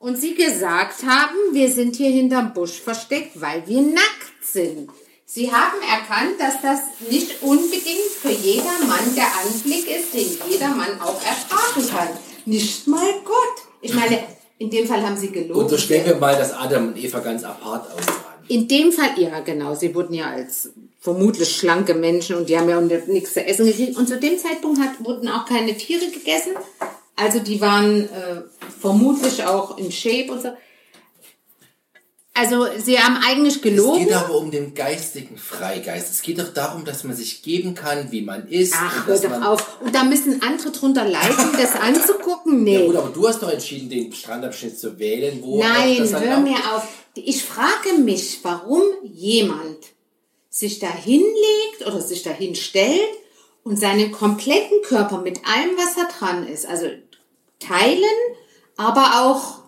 Und 0.00 0.16
sie 0.16 0.34
gesagt 0.34 1.04
haben, 1.06 1.36
wir 1.52 1.70
sind 1.70 1.94
hier 1.94 2.10
hinterm 2.10 2.54
Busch 2.54 2.80
versteckt, 2.80 3.40
weil 3.40 3.64
wir 3.68 3.82
nackt 3.82 4.42
sind. 4.42 4.90
Sie 5.26 5.52
haben 5.52 5.78
erkannt, 5.88 6.40
dass 6.40 6.60
das 6.60 6.80
nicht 7.08 7.40
unbedingt 7.40 8.10
für 8.20 8.32
jedermann 8.32 9.14
der 9.14 9.28
Anblick 9.44 9.86
ist, 9.86 10.12
den 10.12 10.50
jedermann 10.50 11.00
auch 11.00 11.22
ertragen 11.22 11.88
kann. 11.88 12.08
Nicht 12.46 12.88
mal 12.88 13.12
Gott. 13.24 13.68
Ich 13.80 13.94
meine, 13.94 14.24
in 14.60 14.68
dem 14.68 14.86
Fall 14.86 15.02
haben 15.02 15.16
sie 15.16 15.30
gelogen. 15.30 15.62
Unterstellen 15.62 16.04
wir 16.04 16.16
mal, 16.16 16.36
dass 16.36 16.52
Adam 16.52 16.88
und 16.88 17.02
Eva 17.02 17.20
ganz 17.20 17.44
apart 17.44 17.90
aussahen. 17.90 18.20
In 18.48 18.68
dem 18.68 18.92
Fall, 18.92 19.10
ja 19.16 19.40
genau, 19.40 19.74
sie 19.74 19.94
wurden 19.94 20.12
ja 20.12 20.30
als 20.30 20.70
vermutlich 21.00 21.56
schlanke 21.56 21.94
Menschen 21.94 22.36
und 22.36 22.48
die 22.48 22.58
haben 22.58 22.68
ja 22.68 22.78
auch 22.78 23.06
nichts 23.06 23.32
zu 23.32 23.44
essen 23.44 23.64
gekriegt. 23.66 23.96
Und 23.96 24.06
zu 24.06 24.20
dem 24.20 24.36
Zeitpunkt 24.38 24.78
hat, 24.78 25.02
wurden 25.02 25.28
auch 25.28 25.46
keine 25.46 25.74
Tiere 25.74 26.10
gegessen. 26.10 26.52
Also 27.16 27.38
die 27.38 27.58
waren 27.62 28.02
äh, 28.02 28.42
vermutlich 28.80 29.44
auch 29.44 29.78
in 29.78 29.90
Shape 29.90 30.30
und 30.30 30.42
so. 30.42 30.48
Also 32.40 32.66
sie 32.82 32.98
haben 32.98 33.18
eigentlich 33.22 33.56
Es 33.56 33.62
gelogen. 33.62 34.06
geht 34.06 34.14
aber 34.14 34.34
um 34.38 34.50
den 34.50 34.74
geistigen 34.74 35.36
Freigeist. 35.36 36.10
Es 36.10 36.22
geht 36.22 36.38
doch 36.38 36.54
darum, 36.54 36.86
dass 36.86 37.04
man 37.04 37.14
sich 37.14 37.42
geben 37.42 37.74
kann, 37.74 38.10
wie 38.12 38.22
man 38.22 38.48
ist. 38.48 38.72
Ach, 38.76 39.06
hör 39.06 39.18
doch 39.18 39.42
auf. 39.46 39.80
Und 39.82 39.94
da 39.94 40.04
müssen 40.04 40.40
andere 40.40 40.70
drunter 40.70 41.04
leiden, 41.06 41.50
das 41.52 41.74
anzugucken? 41.80 42.64
Nee. 42.64 42.78
Ja 42.78 42.86
gut, 42.86 42.96
aber 42.96 43.10
du 43.10 43.28
hast 43.28 43.42
doch 43.42 43.50
entschieden, 43.52 43.90
den 43.90 44.10
Strandabschnitt 44.10 44.78
zu 44.78 44.98
wählen, 44.98 45.40
wo 45.42 45.60
auch 45.60 45.64
Nein, 45.68 45.98
das 45.98 46.18
hör 46.18 46.40
mir 46.40 46.56
auf. 46.74 46.88
Ich 47.14 47.44
frage 47.44 47.98
mich, 48.02 48.38
warum 48.42 48.82
jemand 49.02 49.76
sich 50.48 50.78
da 50.78 50.88
hinlegt 50.90 51.86
oder 51.86 52.00
sich 52.00 52.22
da 52.22 52.30
hinstellt 52.30 53.00
und 53.64 53.78
seinen 53.78 54.12
kompletten 54.12 54.80
Körper 54.82 55.18
mit 55.18 55.40
allem, 55.46 55.76
was 55.76 55.94
da 55.94 56.08
dran 56.18 56.46
ist, 56.48 56.66
also 56.66 56.86
teilen, 57.58 58.02
aber 58.76 59.20
auch, 59.20 59.59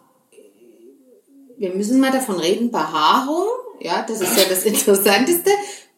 wir 1.58 1.74
müssen 1.74 2.00
mal 2.00 2.12
davon 2.12 2.38
reden, 2.38 2.70
Behaarung, 2.70 3.48
ja, 3.80 4.02
das 4.02 4.20
ist 4.20 4.36
ja 4.36 4.44
das 4.48 4.64
Interessanteste, 4.64 5.50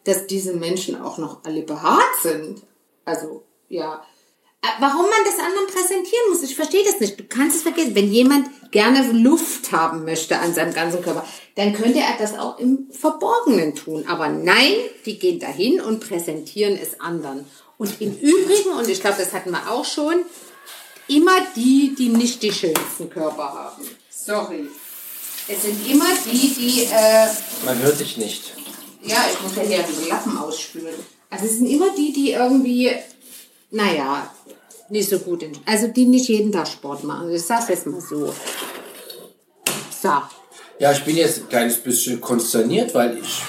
dass 0.03 0.27
diese 0.27 0.53
Menschen 0.53 1.01
auch 1.01 1.17
noch 1.17 1.43
alle 1.43 1.63
behaart 1.63 2.21
sind. 2.21 2.61
Also, 3.03 3.43
ja. 3.69 4.03
Äh, 4.61 4.67
Warum 4.79 5.03
man 5.03 5.23
das 5.25 5.39
anderen 5.39 5.67
präsentieren 5.67 6.29
muss, 6.29 6.43
ich 6.43 6.55
verstehe 6.55 6.83
das 6.83 6.99
nicht. 6.99 7.19
Du 7.19 7.23
kannst 7.23 7.57
es 7.57 7.63
vergessen. 7.63 7.95
Wenn 7.95 8.11
jemand 8.11 8.71
gerne 8.71 9.11
Luft 9.11 9.71
haben 9.71 10.05
möchte 10.05 10.39
an 10.39 10.53
seinem 10.53 10.73
ganzen 10.73 11.01
Körper, 11.01 11.25
dann 11.55 11.73
könnte 11.73 11.99
er 11.99 12.17
das 12.17 12.37
auch 12.37 12.59
im 12.59 12.87
Verborgenen 12.91 13.75
tun. 13.75 14.05
Aber 14.07 14.29
nein, 14.29 14.73
die 15.05 15.19
gehen 15.19 15.39
dahin 15.39 15.81
und 15.81 15.99
präsentieren 16.07 16.77
es 16.81 16.99
anderen. 16.99 17.45
Und 17.77 17.99
im 18.01 18.17
Übrigen, 18.17 18.71
und 18.77 18.87
ich 18.87 19.01
glaube, 19.01 19.17
das 19.19 19.33
hatten 19.33 19.51
wir 19.51 19.71
auch 19.71 19.85
schon, 19.85 20.25
immer 21.07 21.35
die, 21.55 21.93
die 21.97 22.09
nicht 22.09 22.41
die 22.41 22.51
schönsten 22.51 23.09
Körper 23.09 23.53
haben. 23.53 23.83
Sorry. 24.09 24.67
Es 25.47 25.61
sind 25.61 25.87
immer 25.87 26.05
die, 26.25 26.53
die, 26.53 26.83
äh, 26.85 27.27
Man 27.65 27.79
hört 27.79 27.99
dich 27.99 28.17
nicht. 28.17 28.53
ja, 29.03 29.25
ich 29.31 29.41
muss 29.41 29.55
ja 29.55 29.61
hier 29.61 29.83
die 29.83 30.09
Lappen 30.09 30.37
ausspülen. 30.37 30.95
Also 31.29 31.45
es 31.45 31.57
sind 31.57 31.67
immer 31.67 31.93
die, 31.95 32.13
die 32.13 32.31
irgendwie, 32.31 32.91
naja, 33.71 34.31
nicht 34.89 35.09
so 35.09 35.19
gut 35.19 35.41
sind. 35.41 35.59
Also 35.65 35.87
die 35.87 36.05
nicht 36.05 36.27
jeden 36.29 36.51
Tag 36.51 36.67
Sport 36.67 37.03
machen. 37.03 37.31
Ich 37.31 37.43
sag's 37.43 37.67
jetzt 37.69 37.85
mal 37.85 38.01
so. 38.01 38.33
So. 40.01 40.21
Ja, 40.79 40.91
ich 40.91 41.03
bin 41.03 41.15
jetzt 41.15 41.39
ein 41.39 41.49
kleines 41.49 41.77
bisschen 41.77 42.19
konsterniert, 42.21 42.93
weil 42.93 43.17
ich 43.17 43.41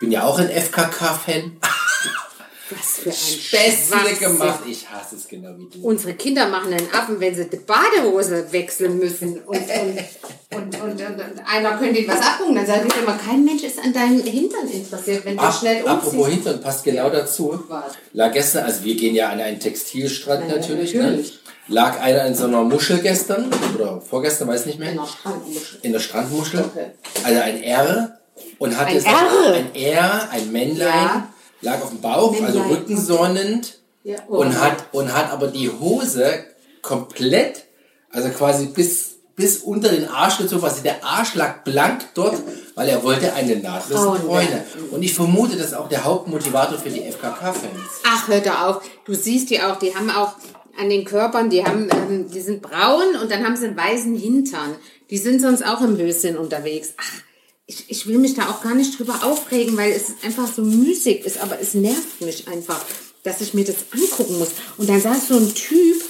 bin 0.00 0.10
ja 0.12 0.24
auch 0.24 0.38
ein 0.38 0.48
FKK-Fan. 0.50 1.56
Was 2.70 3.00
für 3.00 3.10
ein 3.10 3.16
Späßle 3.16 4.14
gemacht. 4.14 4.60
Ich 4.68 4.88
hasse 4.88 5.16
es 5.16 5.26
genau 5.26 5.50
wie 5.58 5.68
du. 5.68 5.84
Unsere 5.84 6.14
Kinder 6.14 6.46
machen 6.48 6.72
einen 6.72 6.92
Affen, 6.94 7.18
wenn 7.18 7.34
sie 7.34 7.50
die 7.50 7.56
Badehose 7.56 8.52
wechseln 8.52 8.98
müssen. 8.98 9.40
Und, 9.40 9.56
und, 9.58 9.98
und, 10.52 10.82
und, 10.82 11.00
und, 11.00 11.22
einer 11.46 11.76
könnte 11.78 12.00
ihnen 12.00 12.08
was 12.08 12.20
abgucken. 12.26 12.56
Dann 12.56 12.66
sage 12.66 12.88
ich 12.88 12.96
immer, 13.02 13.16
kein 13.16 13.44
Mensch 13.44 13.62
ist 13.62 13.78
an 13.78 13.92
deinem 13.92 14.22
Hintern 14.22 14.68
interessiert, 14.68 15.24
wenn 15.24 15.36
du 15.36 15.42
Ap 15.42 15.54
schnell 15.54 15.86
apropos 15.86 16.12
umziehst. 16.14 16.34
Hintern, 16.34 16.60
passt 16.60 16.84
genau 16.84 17.08
dazu. 17.08 17.62
Was? 17.68 17.92
Lag 18.12 18.32
gestern, 18.32 18.64
also 18.64 18.82
wir 18.84 18.96
gehen 18.96 19.14
ja 19.14 19.28
an 19.28 19.40
einen 19.40 19.60
Textilstrand 19.60 20.48
ja, 20.48 20.56
natürlich, 20.56 20.94
natürlich. 20.94 21.32
Ne? 21.32 21.38
Lag 21.68 22.00
einer 22.00 22.24
in 22.26 22.34
so 22.34 22.46
einer 22.46 22.62
Muschel 22.64 22.98
gestern 22.98 23.48
oder 23.74 24.00
vorgestern, 24.00 24.48
weiß 24.48 24.66
nicht 24.66 24.80
mehr. 24.80 24.90
In 24.90 24.96
der 24.96 25.06
Strandmuschel. 25.06 25.78
in 25.82 25.92
der 25.92 26.00
Strandmuschel. 26.00 26.60
Okay. 26.60 26.86
Also 27.22 27.40
ein 27.40 27.62
R 27.62 28.18
und 28.58 28.76
hatte 28.76 28.96
Ein 28.96 29.04
R? 29.04 29.54
ein 29.54 29.74
R, 29.76 30.28
ein 30.32 30.52
Männlein, 30.52 30.88
Ja. 30.88 31.28
lag 31.60 31.80
auf 31.80 31.90
dem 31.90 32.00
Bauch, 32.00 32.32
also 32.42 32.58
Männlein. 32.58 32.76
rückensonnend 32.76 33.78
Ja, 34.02 34.16
oh. 34.28 34.38
und 34.38 34.60
hat 34.60 34.86
und 34.92 35.14
hat 35.14 35.30
aber 35.30 35.46
die 35.46 35.70
Hose 35.70 36.44
komplett, 36.82 37.66
also 38.10 38.30
quasi 38.30 38.66
bis 38.66 39.09
bis 39.40 39.58
unter 39.58 39.88
den 39.88 40.06
Arsch 40.06 40.38
gezogen, 40.38 40.60
quasi 40.60 40.82
der 40.82 41.02
Arsch 41.04 41.34
lag 41.34 41.64
blank 41.64 42.06
dort, 42.14 42.40
weil 42.74 42.88
er 42.88 43.02
wollte 43.02 43.32
eine 43.32 43.56
nahtlose 43.56 44.20
Bräune. 44.20 44.64
Und 44.90 45.02
ich 45.02 45.14
vermute, 45.14 45.56
das 45.56 45.68
ist 45.68 45.74
auch 45.74 45.88
der 45.88 46.04
Hauptmotivator 46.04 46.78
für 46.78 46.90
die 46.90 47.00
FKK-Fans. 47.00 48.02
Ach, 48.04 48.28
hör 48.28 48.40
doch 48.40 48.60
auf. 48.60 48.82
Du 49.04 49.14
siehst 49.14 49.50
die 49.50 49.60
auch, 49.60 49.78
die 49.78 49.94
haben 49.94 50.10
auch 50.10 50.34
an 50.78 50.88
den 50.88 51.04
Körpern, 51.04 51.50
die 51.50 51.64
haben, 51.64 51.88
ähm, 51.90 52.30
die 52.30 52.40
sind 52.40 52.62
braun 52.62 53.16
und 53.20 53.30
dann 53.30 53.44
haben 53.44 53.56
sie 53.56 53.66
einen 53.66 53.76
weißen 53.76 54.16
Hintern. 54.16 54.76
Die 55.10 55.18
sind 55.18 55.40
sonst 55.40 55.64
auch 55.64 55.80
im 55.80 55.96
Höschen 55.98 56.36
unterwegs. 56.36 56.94
Ach, 56.96 57.22
ich, 57.66 57.84
ich 57.88 58.06
will 58.06 58.18
mich 58.18 58.34
da 58.34 58.48
auch 58.50 58.62
gar 58.62 58.74
nicht 58.74 58.98
drüber 58.98 59.20
aufregen, 59.22 59.76
weil 59.76 59.92
es 59.92 60.12
einfach 60.24 60.48
so 60.52 60.62
müßig 60.62 61.24
ist, 61.24 61.40
aber 61.42 61.60
es 61.60 61.74
nervt 61.74 62.20
mich 62.20 62.48
einfach, 62.48 62.80
dass 63.22 63.40
ich 63.40 63.54
mir 63.54 63.64
das 63.64 63.76
angucken 63.92 64.38
muss. 64.38 64.50
Und 64.76 64.88
dann 64.88 65.00
saß 65.00 65.28
so 65.28 65.36
ein 65.36 65.54
Typ, 65.54 66.02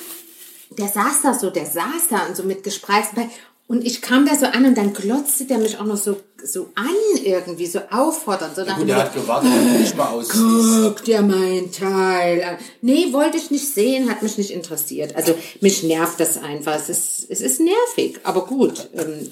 der 0.80 0.88
saß 0.88 1.22
da 1.22 1.34
so, 1.34 1.50
der 1.50 1.66
saß 1.66 2.08
da 2.10 2.26
und 2.26 2.36
so 2.36 2.42
mit 2.42 2.64
gespreizten 2.64 3.16
Beinen. 3.16 3.30
Und 3.70 3.86
ich 3.86 4.02
kam 4.02 4.26
da 4.26 4.34
so 4.34 4.46
an 4.46 4.66
und 4.66 4.76
dann 4.76 4.92
glotzte 4.92 5.44
der 5.44 5.58
mich 5.58 5.78
auch 5.78 5.84
noch 5.84 5.96
so, 5.96 6.16
so 6.42 6.70
an 6.74 6.88
irgendwie, 7.22 7.66
so 7.66 7.78
auffordernd. 7.88 8.56
So 8.56 8.64
nach 8.64 8.76
Gut, 8.76 8.88
der 8.88 8.96
hat 8.96 9.14
gewartet, 9.14 9.48
dass 9.48 9.78
nicht 9.78 9.96
mal 9.96 10.08
aus. 10.08 10.28
Guck 10.28 11.04
dir 11.04 11.22
mein 11.22 11.70
Teil 11.70 12.42
an. 12.42 12.56
Nee, 12.80 13.12
wollte 13.12 13.36
ich 13.36 13.52
nicht 13.52 13.72
sehen, 13.72 14.10
hat 14.10 14.24
mich 14.24 14.38
nicht 14.38 14.50
interessiert. 14.50 15.14
Also 15.14 15.36
mich 15.60 15.84
nervt 15.84 16.18
das 16.18 16.36
einfach. 16.36 16.74
Es 16.74 16.88
ist, 16.88 17.26
es 17.30 17.40
ist 17.40 17.60
nervig, 17.60 18.18
aber 18.24 18.44
gut. 18.44 18.88
Ähm, 18.92 19.30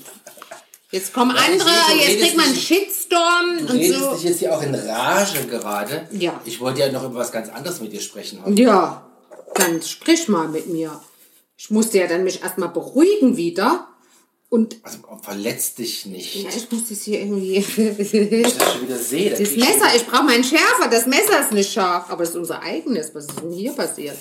jetzt 0.93 1.13
kommen 1.13 1.35
ich 1.35 1.43
andere, 1.43 1.71
du 1.91 1.97
jetzt 1.99 2.21
kriegt 2.21 2.37
man 2.37 2.47
einen 2.47 2.55
Shitstorm 2.55 3.57
Du 3.67 3.73
und 3.73 3.81
redest 3.81 4.01
so. 4.01 4.15
dich 4.15 4.23
jetzt 4.23 4.39
hier 4.39 4.57
auch 4.57 4.63
in 4.63 4.73
Rage 4.73 5.47
gerade. 5.51 6.07
Ja. 6.13 6.41
Ich 6.45 6.61
wollte 6.61 6.79
ja 6.79 6.93
noch 6.93 7.03
über 7.03 7.17
was 7.17 7.33
ganz 7.33 7.49
anderes 7.49 7.81
mit 7.81 7.93
dir 7.93 8.01
sprechen. 8.01 8.39
heute. 8.45 8.63
Ja, 8.63 9.05
dann 9.57 9.83
sprich 9.83 10.29
mal 10.29 10.47
mit 10.47 10.69
mir. 10.69 11.01
Ich 11.59 11.71
musste 11.71 11.99
ja 11.99 12.07
dann 12.07 12.25
mich 12.25 12.43
erstmal 12.43 12.69
beruhigen 12.71 13.37
wieder. 13.37 13.89
Und 14.49 14.77
Also 14.83 14.99
verletz 15.21 15.75
dich 15.75 16.07
nicht. 16.07 16.35
ja, 16.37 16.49
ich 16.57 16.71
muss 16.71 16.89
das 16.89 17.03
hier 17.03 17.21
irgendwie. 17.21 17.57
Ich 17.57 18.55
das 18.57 18.73
schon 18.73 18.83
wieder 18.83 18.97
sehe. 18.97 19.31
da 19.31 19.37
Das 19.37 19.41
ich 19.51 19.57
Messer, 19.59 19.95
ich 19.95 20.07
brauche 20.07 20.23
meinen 20.23 20.45
Schärfer. 20.45 20.89
Das 20.91 21.05
Messer 21.07 21.41
ist 21.43 21.53
nicht 21.53 21.71
scharf, 21.71 22.09
aber 22.09 22.23
es 22.23 22.31
ist 22.31 22.37
unser 22.37 22.63
eigenes. 22.63 23.15
Was 23.15 23.27
ist 23.27 23.41
denn 23.43 23.51
hier 23.53 23.73
passiert? 23.73 24.17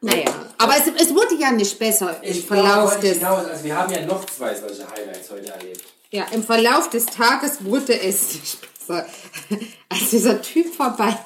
Naja, 0.00 0.24
aber 0.58 0.74
es, 0.76 1.02
es 1.02 1.14
wurde 1.14 1.34
ja 1.38 1.50
nicht 1.50 1.78
besser 1.78 2.22
im 2.22 2.30
Ich 2.30 2.46
Verlauf 2.46 3.00
des, 3.00 3.18
hinaus, 3.18 3.44
also 3.46 3.64
wir 3.64 3.76
haben 3.76 3.92
ja 3.92 4.06
noch 4.06 4.24
zwei 4.26 4.54
solche 4.54 4.88
Highlights 4.88 5.30
heute 5.30 5.48
erlebt. 5.52 5.82
ja, 6.10 6.24
im 6.32 6.42
Verlauf 6.42 6.88
des 6.90 7.06
Tages 7.06 7.64
wurde 7.64 7.98
es 7.98 8.34
nicht 8.34 8.58
besser, 8.78 9.06
als 9.88 10.10
dieser 10.10 10.40
Typ 10.42 10.72
vorbei, 10.74 11.18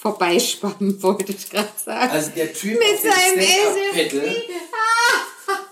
vorbeischwamm, 0.00 0.74
wollte 1.02 1.32
ich 1.32 1.50
gerade 1.50 1.68
sagen. 1.84 2.10
Also 2.10 2.30
der 2.30 2.52
Typ 2.52 2.78
Mit 2.78 3.00
seinem 3.00 3.38
Esel. 3.38 4.32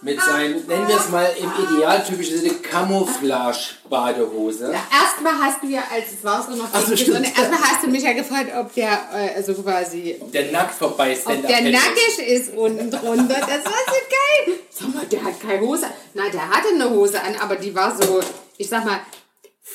mit 0.01 0.21
seinen, 0.21 0.67
nennen 0.67 0.89
wir 0.89 0.97
es 0.97 1.09
mal 1.09 1.31
im 1.39 1.53
idealtypischen 1.65 2.39
Sinne, 2.39 2.55
Camouflage-Badehose. 2.55 4.73
Erstmal 4.73 5.35
hast 5.41 5.63
du 5.63 5.69
ja, 5.69 5.85
als 5.93 6.07
es 6.13 6.25
war 6.25 6.43
so 6.43 6.57
noch 6.57 6.69
Ach 6.73 6.81
so, 6.81 6.89
so 6.89 6.97
stimmt. 6.97 7.27
erstmal 7.27 7.61
hast 7.61 7.85
du 7.85 7.89
mich 7.89 8.03
ja 8.03 8.13
gefragt, 8.13 8.51
ob 8.57 8.75
der, 8.75 9.09
äh, 9.13 9.35
also 9.37 9.55
quasi, 9.55 10.21
Der 10.33 10.51
nackt 10.53 10.75
vorbei 10.75 11.17
ob 11.25 11.47
der 11.47 11.63
nackig 11.63 12.19
ist 12.27 12.53
unten 12.55 12.91
drunter. 12.91 13.41
Das 13.41 13.65
war 13.65 13.85
so 13.87 13.95
geil. 14.11 14.59
Sag 14.71 14.95
mal, 14.95 15.07
der 15.07 15.25
hat 15.25 15.41
keine 15.41 15.61
Hose. 15.61 15.87
Nein, 16.15 16.33
der 16.33 16.49
hatte 16.49 16.69
eine 16.75 16.91
Hose 16.91 17.23
an, 17.23 17.37
aber 17.37 17.55
die 17.57 17.75
war 17.75 17.97
so, 18.01 18.21
ich 18.57 18.69
sag 18.69 18.85
mal, 18.85 19.01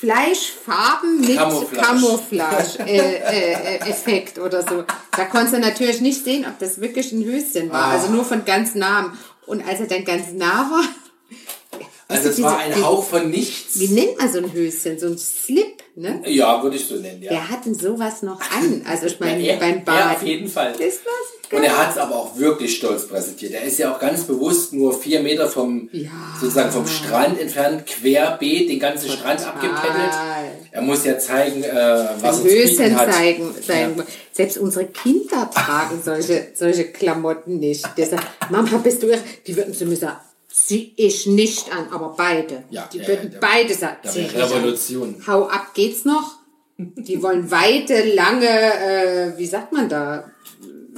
Fleischfarben 0.00 1.20
mit 1.20 1.36
Camouflage. 1.36 1.80
Camouflage-Effekt 2.78 4.38
oder 4.44 4.62
so. 4.62 4.84
Da 5.16 5.24
konntest 5.26 5.54
du 5.54 5.60
natürlich 5.60 6.00
nicht 6.00 6.24
sehen, 6.24 6.44
ob 6.48 6.58
das 6.58 6.80
wirklich 6.80 7.12
ein 7.12 7.24
Höschen 7.24 7.70
war. 7.70 7.84
Ah. 7.84 7.90
Also 7.92 8.10
nur 8.10 8.24
von 8.24 8.44
ganz 8.44 8.74
nahem. 8.74 9.12
Und 9.46 9.66
als 9.66 9.78
er 9.80 9.86
dann 9.86 10.04
ganz 10.04 10.32
nah 10.32 10.68
war, 10.70 10.82
Also 12.08 12.30
es 12.30 12.42
war 12.42 12.58
ein 12.58 12.82
Hauch 12.82 13.04
von 13.04 13.30
nichts. 13.30 13.78
wie 13.78 13.88
nennt 13.88 14.18
man 14.18 14.32
so 14.32 14.38
ein 14.38 14.52
Höschen? 14.52 14.98
So 14.98 15.06
ein 15.06 15.16
Slip, 15.18 15.83
ne? 15.96 16.22
Ja, 16.26 16.62
würde 16.62 16.76
ich 16.76 16.86
so 16.86 16.96
nennen, 16.96 17.22
ja. 17.22 17.30
Wir 17.30 17.48
hatten 17.50 17.74
sowas 17.74 18.22
noch 18.22 18.40
an. 18.40 18.82
Also 18.88 19.06
ich 19.06 19.18
meine, 19.20 19.40
Ja, 19.40 19.54
er- 19.54 19.58
beim 19.60 19.74
er 19.78 19.80
Bad. 19.84 20.16
auf 20.16 20.22
jeden 20.22 20.48
Fall. 20.48 20.72
Das 20.72 20.78
so 20.80 21.48
geil. 21.50 21.58
Und 21.60 21.64
er 21.64 21.76
hat 21.78 21.92
es 21.92 21.98
aber 21.98 22.16
auch 22.16 22.36
wirklich 22.38 22.76
stolz 22.76 23.06
präsentiert. 23.06 23.52
Er 23.52 23.62
ist 23.62 23.78
ja 23.78 23.94
auch 23.94 23.98
ganz 24.00 24.24
bewusst 24.24 24.72
nur 24.72 24.98
vier 24.98 25.20
Meter 25.20 25.46
vom, 25.48 25.88
Ja. 25.92 26.10
sozusagen 26.40 26.70
vom 26.72 26.86
Strand 26.86 27.38
entfernt, 27.38 27.86
querbeet, 27.86 28.70
den 28.70 28.78
ganzen 28.80 29.08
Strand 29.10 29.46
abgepaddelt. 29.46 30.12
Er 30.72 30.82
muss 30.82 31.04
ja 31.04 31.18
zeigen, 31.18 31.62
äh, 31.62 32.06
was 32.20 32.40
er 32.40 32.44
Höschen 32.50 32.96
hat. 32.98 33.12
zeigen. 33.12 33.54
zeigen. 33.64 34.02
Selbst 34.32 34.58
unsere 34.58 34.86
Kinder 34.86 35.48
tragen 35.54 36.00
solche, 36.04 36.48
solche 36.54 36.86
Klamotten 36.86 37.58
nicht. 37.60 37.86
Der 37.96 38.06
sagt, 38.06 38.26
Mama, 38.50 38.78
bist 38.78 39.02
du 39.02 39.06
irre? 39.08 39.20
Die 39.46 39.54
würden 39.56 39.72
zu 39.74 39.86
mir 39.86 39.96
zieh 40.54 40.92
ich 40.96 41.26
nicht 41.26 41.72
an, 41.72 41.88
aber 41.90 42.14
beide. 42.16 42.62
Ja, 42.70 42.88
die 42.92 42.98
ja, 42.98 43.08
würden 43.08 43.32
ja, 43.32 43.38
beide 43.40 43.74
sagen, 43.74 43.98
nicht 44.04 44.36
an. 44.36 44.42
Revolution. 44.42 45.24
Hau 45.26 45.48
ab, 45.48 45.74
geht's 45.74 46.04
noch? 46.04 46.38
Die 46.76 47.22
wollen 47.22 47.50
weite, 47.50 48.14
lange, 48.14 48.46
äh, 48.46 49.36
wie 49.36 49.46
sagt 49.46 49.72
man 49.72 49.88
da? 49.88 50.30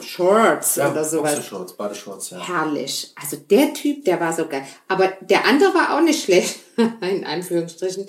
Shorts 0.00 0.78
oder 0.78 1.04
sowas. 1.04 1.36
Boxershorts, 1.36 1.72
Badeshorts, 1.72 2.30
ja. 2.30 2.46
Herrlich. 2.46 3.12
Also 3.18 3.38
der 3.38 3.72
Typ, 3.72 4.04
der 4.04 4.20
war 4.20 4.34
so 4.34 4.46
geil. 4.46 4.62
Aber 4.88 5.08
der 5.22 5.46
andere 5.46 5.72
war 5.72 5.96
auch 5.96 6.02
nicht 6.02 6.22
schlecht, 6.22 6.60
in 7.00 7.24
Anführungsstrichen. 7.24 8.06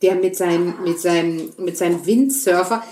Der 0.00 0.14
mit 0.14 0.34
seinem, 0.34 0.82
mit 0.82 0.98
seinem, 0.98 1.52
mit 1.58 1.76
seinem 1.76 2.06
Windsurfer, 2.06 2.82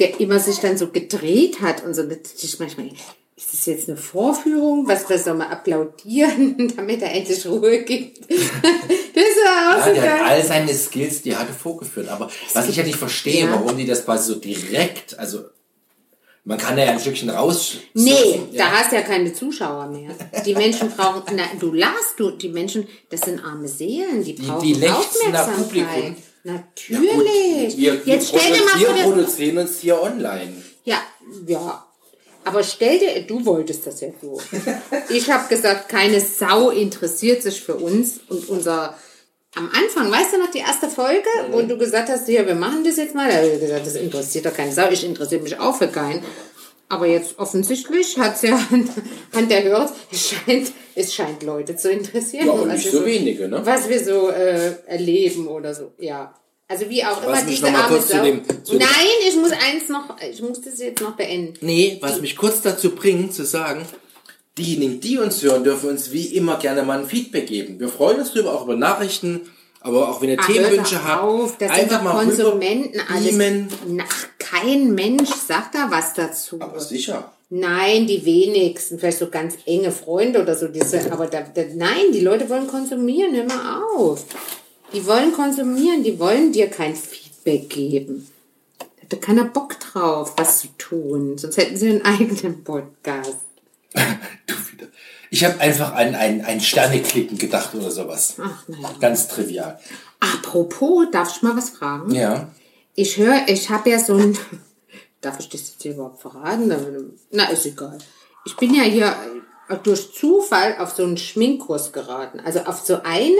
der 0.00 0.18
immer 0.18 0.40
sich 0.40 0.58
dann 0.58 0.76
so 0.76 0.88
gedreht 0.88 1.60
hat 1.60 1.84
und 1.84 1.94
so. 1.94 2.02
Ich 2.02 2.58
manchmal, 2.58 2.90
ist 3.38 3.52
das 3.52 3.66
jetzt 3.66 3.88
eine 3.88 3.96
Vorführung? 3.96 4.88
Was, 4.88 5.08
was 5.08 5.24
soll 5.24 5.34
man 5.34 5.48
applaudieren, 5.48 6.72
damit 6.76 7.00
er 7.02 7.12
endlich 7.12 7.46
Ruhe 7.46 7.82
gibt? 7.84 8.28
das 8.30 8.36
war 9.44 9.76
auch 9.80 9.86
Ja, 9.86 9.94
so 9.94 10.00
der 10.00 10.12
hat 10.18 10.30
all 10.30 10.44
seine 10.44 10.74
Skills, 10.74 11.22
die 11.22 11.30
er 11.30 11.38
hatte, 11.38 11.52
vorgeführt. 11.52 12.08
Aber 12.08 12.28
was 12.52 12.68
ich 12.68 12.76
ja 12.76 12.82
nicht 12.82 12.98
verstehe, 12.98 13.44
Ja. 13.46 13.52
warum 13.52 13.76
die 13.76 13.86
das 13.86 14.04
quasi 14.04 14.32
so 14.32 14.38
direkt, 14.40 15.18
also 15.18 15.44
man 16.44 16.58
kann 16.58 16.76
da 16.76 16.84
ja 16.84 16.90
ein 16.92 16.98
Stückchen 17.00 17.30
raus. 17.30 17.76
Nee, 17.94 18.40
ja. 18.52 18.64
da 18.66 18.70
hast 18.72 18.90
du 18.90 18.96
ja 18.96 19.02
keine 19.02 19.32
Zuschauer 19.32 19.86
mehr. 19.88 20.10
Die 20.44 20.54
Menschen 20.54 20.90
brauchen, 20.90 21.22
na, 21.36 21.42
du 21.60 21.72
lachst, 21.74 22.14
du, 22.18 22.30
die 22.32 22.48
Menschen, 22.48 22.88
das 23.10 23.20
sind 23.20 23.44
arme 23.44 23.68
Seelen, 23.68 24.24
die 24.24 24.32
brauchen 24.32 24.64
die 24.66 24.74
nach 24.76 24.98
Aufmerksamkeit. 24.98 26.14
Natürlich. 26.44 27.76
Wir, 27.76 28.04
wir, 28.04 28.14
Jetzt 28.14 28.28
stell 28.30 28.52
dir 28.52 28.64
mal 28.64 28.80
wir 28.80 28.86
vor, 28.86 28.94
der- 28.96 29.02
produzieren 29.04 29.58
uns 29.58 29.78
hier 29.80 30.00
online. 30.02 30.52
ja, 30.84 30.98
ja. 31.46 31.84
Aber 32.48 32.62
stell 32.62 32.98
dir, 32.98 33.20
du 33.26 33.44
wolltest 33.44 33.86
das 33.86 34.00
ja 34.00 34.08
so. 34.22 34.40
Ich 35.10 35.30
habe 35.30 35.48
gesagt, 35.48 35.90
keine 35.90 36.18
Sau 36.18 36.70
interessiert 36.70 37.42
sich 37.42 37.60
für 37.60 37.74
uns 37.74 38.20
und 38.28 38.48
unser 38.48 38.94
am 39.54 39.70
Anfang, 39.72 40.10
weißt 40.10 40.34
du 40.34 40.38
noch, 40.38 40.50
die 40.50 40.58
erste 40.58 40.88
Folge, 40.88 41.28
wo 41.50 41.60
du 41.60 41.76
gesagt 41.76 42.08
hast, 42.08 42.28
ja, 42.28 42.46
wir 42.46 42.54
machen 42.54 42.84
das 42.84 42.96
jetzt 42.96 43.14
mal. 43.14 43.28
Da 43.28 43.36
habe 43.36 43.48
ich 43.48 43.60
gesagt, 43.60 43.86
das 43.86 43.96
interessiert 43.96 44.46
doch 44.46 44.54
keine 44.54 44.72
Sau. 44.72 44.88
Ich 44.90 45.04
interessiere 45.04 45.42
mich 45.42 45.58
auch 45.60 45.76
für 45.76 45.88
keinen. 45.88 46.22
Aber 46.88 47.06
jetzt 47.06 47.38
offensichtlich 47.38 48.18
hat 48.18 48.36
es 48.36 48.42
ja 48.42 48.56
an, 48.70 48.88
an 49.32 49.48
der 49.48 49.64
Hörer, 49.64 49.92
es 50.10 50.30
scheint, 50.30 50.72
es 50.94 51.14
scheint 51.14 51.42
Leute 51.42 51.76
zu 51.76 51.90
interessieren. 51.90 52.46
Ja, 52.46 52.58
was 52.58 52.66
nicht 52.66 52.84
wir 52.84 53.00
so 53.00 53.04
wenige, 53.04 53.48
ne? 53.48 53.60
Was 53.64 53.88
wir 53.90 54.02
so 54.02 54.30
äh, 54.30 54.72
erleben 54.86 55.48
oder 55.48 55.74
so, 55.74 55.92
ja. 55.98 56.34
Also 56.70 56.88
wie 56.90 57.02
auch 57.02 57.22
Lass 57.24 57.40
immer 57.42 57.50
diese 57.50 57.70
noch 57.70 57.88
kurz 57.88 58.08
zu 58.08 58.22
dem- 58.22 58.42
zu 58.62 58.74
Nein, 58.76 58.88
ich 59.26 59.36
muss 59.36 59.52
eins 59.52 59.88
noch, 59.88 60.16
ich 60.20 60.42
muss 60.42 60.60
das 60.60 60.78
jetzt 60.78 61.00
noch 61.00 61.12
beenden. 61.16 61.54
Nee, 61.64 61.96
was 62.02 62.20
mich 62.20 62.36
kurz 62.36 62.60
dazu 62.60 62.90
bringt, 62.90 63.32
zu 63.34 63.44
sagen, 63.46 63.86
diejenigen, 64.58 65.00
die 65.00 65.16
uns 65.18 65.42
hören, 65.42 65.64
dürfen 65.64 65.88
uns 65.90 66.12
wie 66.12 66.26
immer 66.36 66.58
gerne 66.58 66.82
mal 66.82 66.98
ein 67.00 67.06
Feedback 67.06 67.46
geben. 67.46 67.80
Wir 67.80 67.88
freuen 67.88 68.18
uns 68.20 68.32
drüber, 68.32 68.52
auch 68.54 68.64
über 68.64 68.76
Nachrichten, 68.76 69.48
aber 69.80 70.10
auch 70.10 70.20
wenn 70.20 70.28
ihr 70.28 70.36
Ach, 70.38 70.46
Themenwünsche 70.46 71.02
habt, 71.02 71.22
auf, 71.22 71.56
das 71.56 71.70
einfach 71.70 72.02
mal 72.02 72.12
Konsumenten 72.24 73.00
rüber 73.00 73.14
alles. 73.14 73.28
beamen. 73.38 73.68
Kein 74.38 74.94
Mensch 74.94 75.30
sagt 75.30 75.74
da 75.74 75.86
was 75.90 76.12
dazu. 76.14 76.58
Aber 76.60 76.80
sicher. 76.80 77.32
Nein, 77.50 78.06
die 78.06 78.26
wenigsten, 78.26 78.98
vielleicht 78.98 79.18
so 79.20 79.30
ganz 79.30 79.54
enge 79.64 79.90
Freunde 79.90 80.42
oder 80.42 80.54
so, 80.54 80.68
diese, 80.68 81.10
aber 81.10 81.28
da, 81.28 81.40
da, 81.40 81.62
nein, 81.74 82.12
die 82.12 82.20
Leute 82.20 82.46
wollen 82.50 82.66
konsumieren, 82.66 83.34
hör 83.34 83.44
mal 83.44 83.82
auf. 83.96 84.24
Die 84.92 85.06
wollen 85.06 85.32
konsumieren, 85.32 86.02
die 86.02 86.18
wollen 86.18 86.52
dir 86.52 86.68
kein 86.68 86.96
Feedback 86.96 87.68
geben. 87.68 88.28
Da 88.78 88.86
hätte 88.96 89.16
keiner 89.18 89.44
Bock 89.44 89.78
drauf, 89.80 90.34
was 90.36 90.60
zu 90.60 90.68
tun, 90.78 91.36
sonst 91.36 91.56
hätten 91.56 91.76
sie 91.76 91.90
einen 91.90 92.02
eigenen 92.04 92.64
Podcast. 92.64 93.36
Du 94.46 94.54
wieder. 94.72 94.86
Ich 95.30 95.44
habe 95.44 95.60
einfach 95.60 95.94
an 95.94 96.14
ein, 96.14 96.42
ein 96.42 96.60
Sterneklicken 96.60 97.36
gedacht 97.36 97.74
oder 97.74 97.90
sowas. 97.90 98.36
Ach, 98.42 98.66
naja. 98.66 98.94
Ganz 98.98 99.28
trivial. 99.28 99.78
Apropos, 100.20 101.06
darf 101.12 101.36
ich 101.36 101.42
mal 101.42 101.54
was 101.54 101.70
fragen? 101.70 102.14
Ja. 102.14 102.50
Ich 102.94 103.18
höre, 103.18 103.46
ich 103.46 103.68
habe 103.68 103.90
ja 103.90 103.98
so 103.98 104.14
ein. 104.14 104.36
Darf 105.20 105.40
ich 105.40 105.48
das 105.48 105.68
jetzt 105.68 105.82
hier 105.82 105.94
überhaupt 105.94 106.20
verraten? 106.20 106.72
Na, 107.32 107.44
ist 107.50 107.66
egal. 107.66 107.98
Ich 108.44 108.56
bin 108.56 108.72
ja 108.72 108.84
hier 108.84 109.16
durch 109.82 110.14
Zufall 110.14 110.76
auf 110.78 110.92
so 110.92 111.02
einen 111.02 111.16
Schminkkurs 111.16 111.92
geraten. 111.92 112.40
Also 112.40 112.60
auf 112.60 112.78
so 112.80 113.02
eine, 113.02 113.36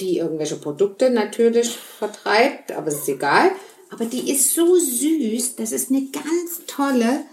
die 0.00 0.18
irgendwelche 0.18 0.56
Produkte 0.56 1.10
natürlich 1.10 1.70
vertreibt, 1.70 2.72
aber 2.72 2.88
es 2.88 3.00
ist 3.00 3.08
egal. 3.08 3.50
Aber 3.90 4.04
die 4.04 4.30
ist 4.30 4.54
so 4.54 4.76
süß. 4.76 5.56
Das 5.56 5.72
ist 5.72 5.90
eine 5.90 6.06
ganz 6.06 6.66
tolle. 6.66 7.24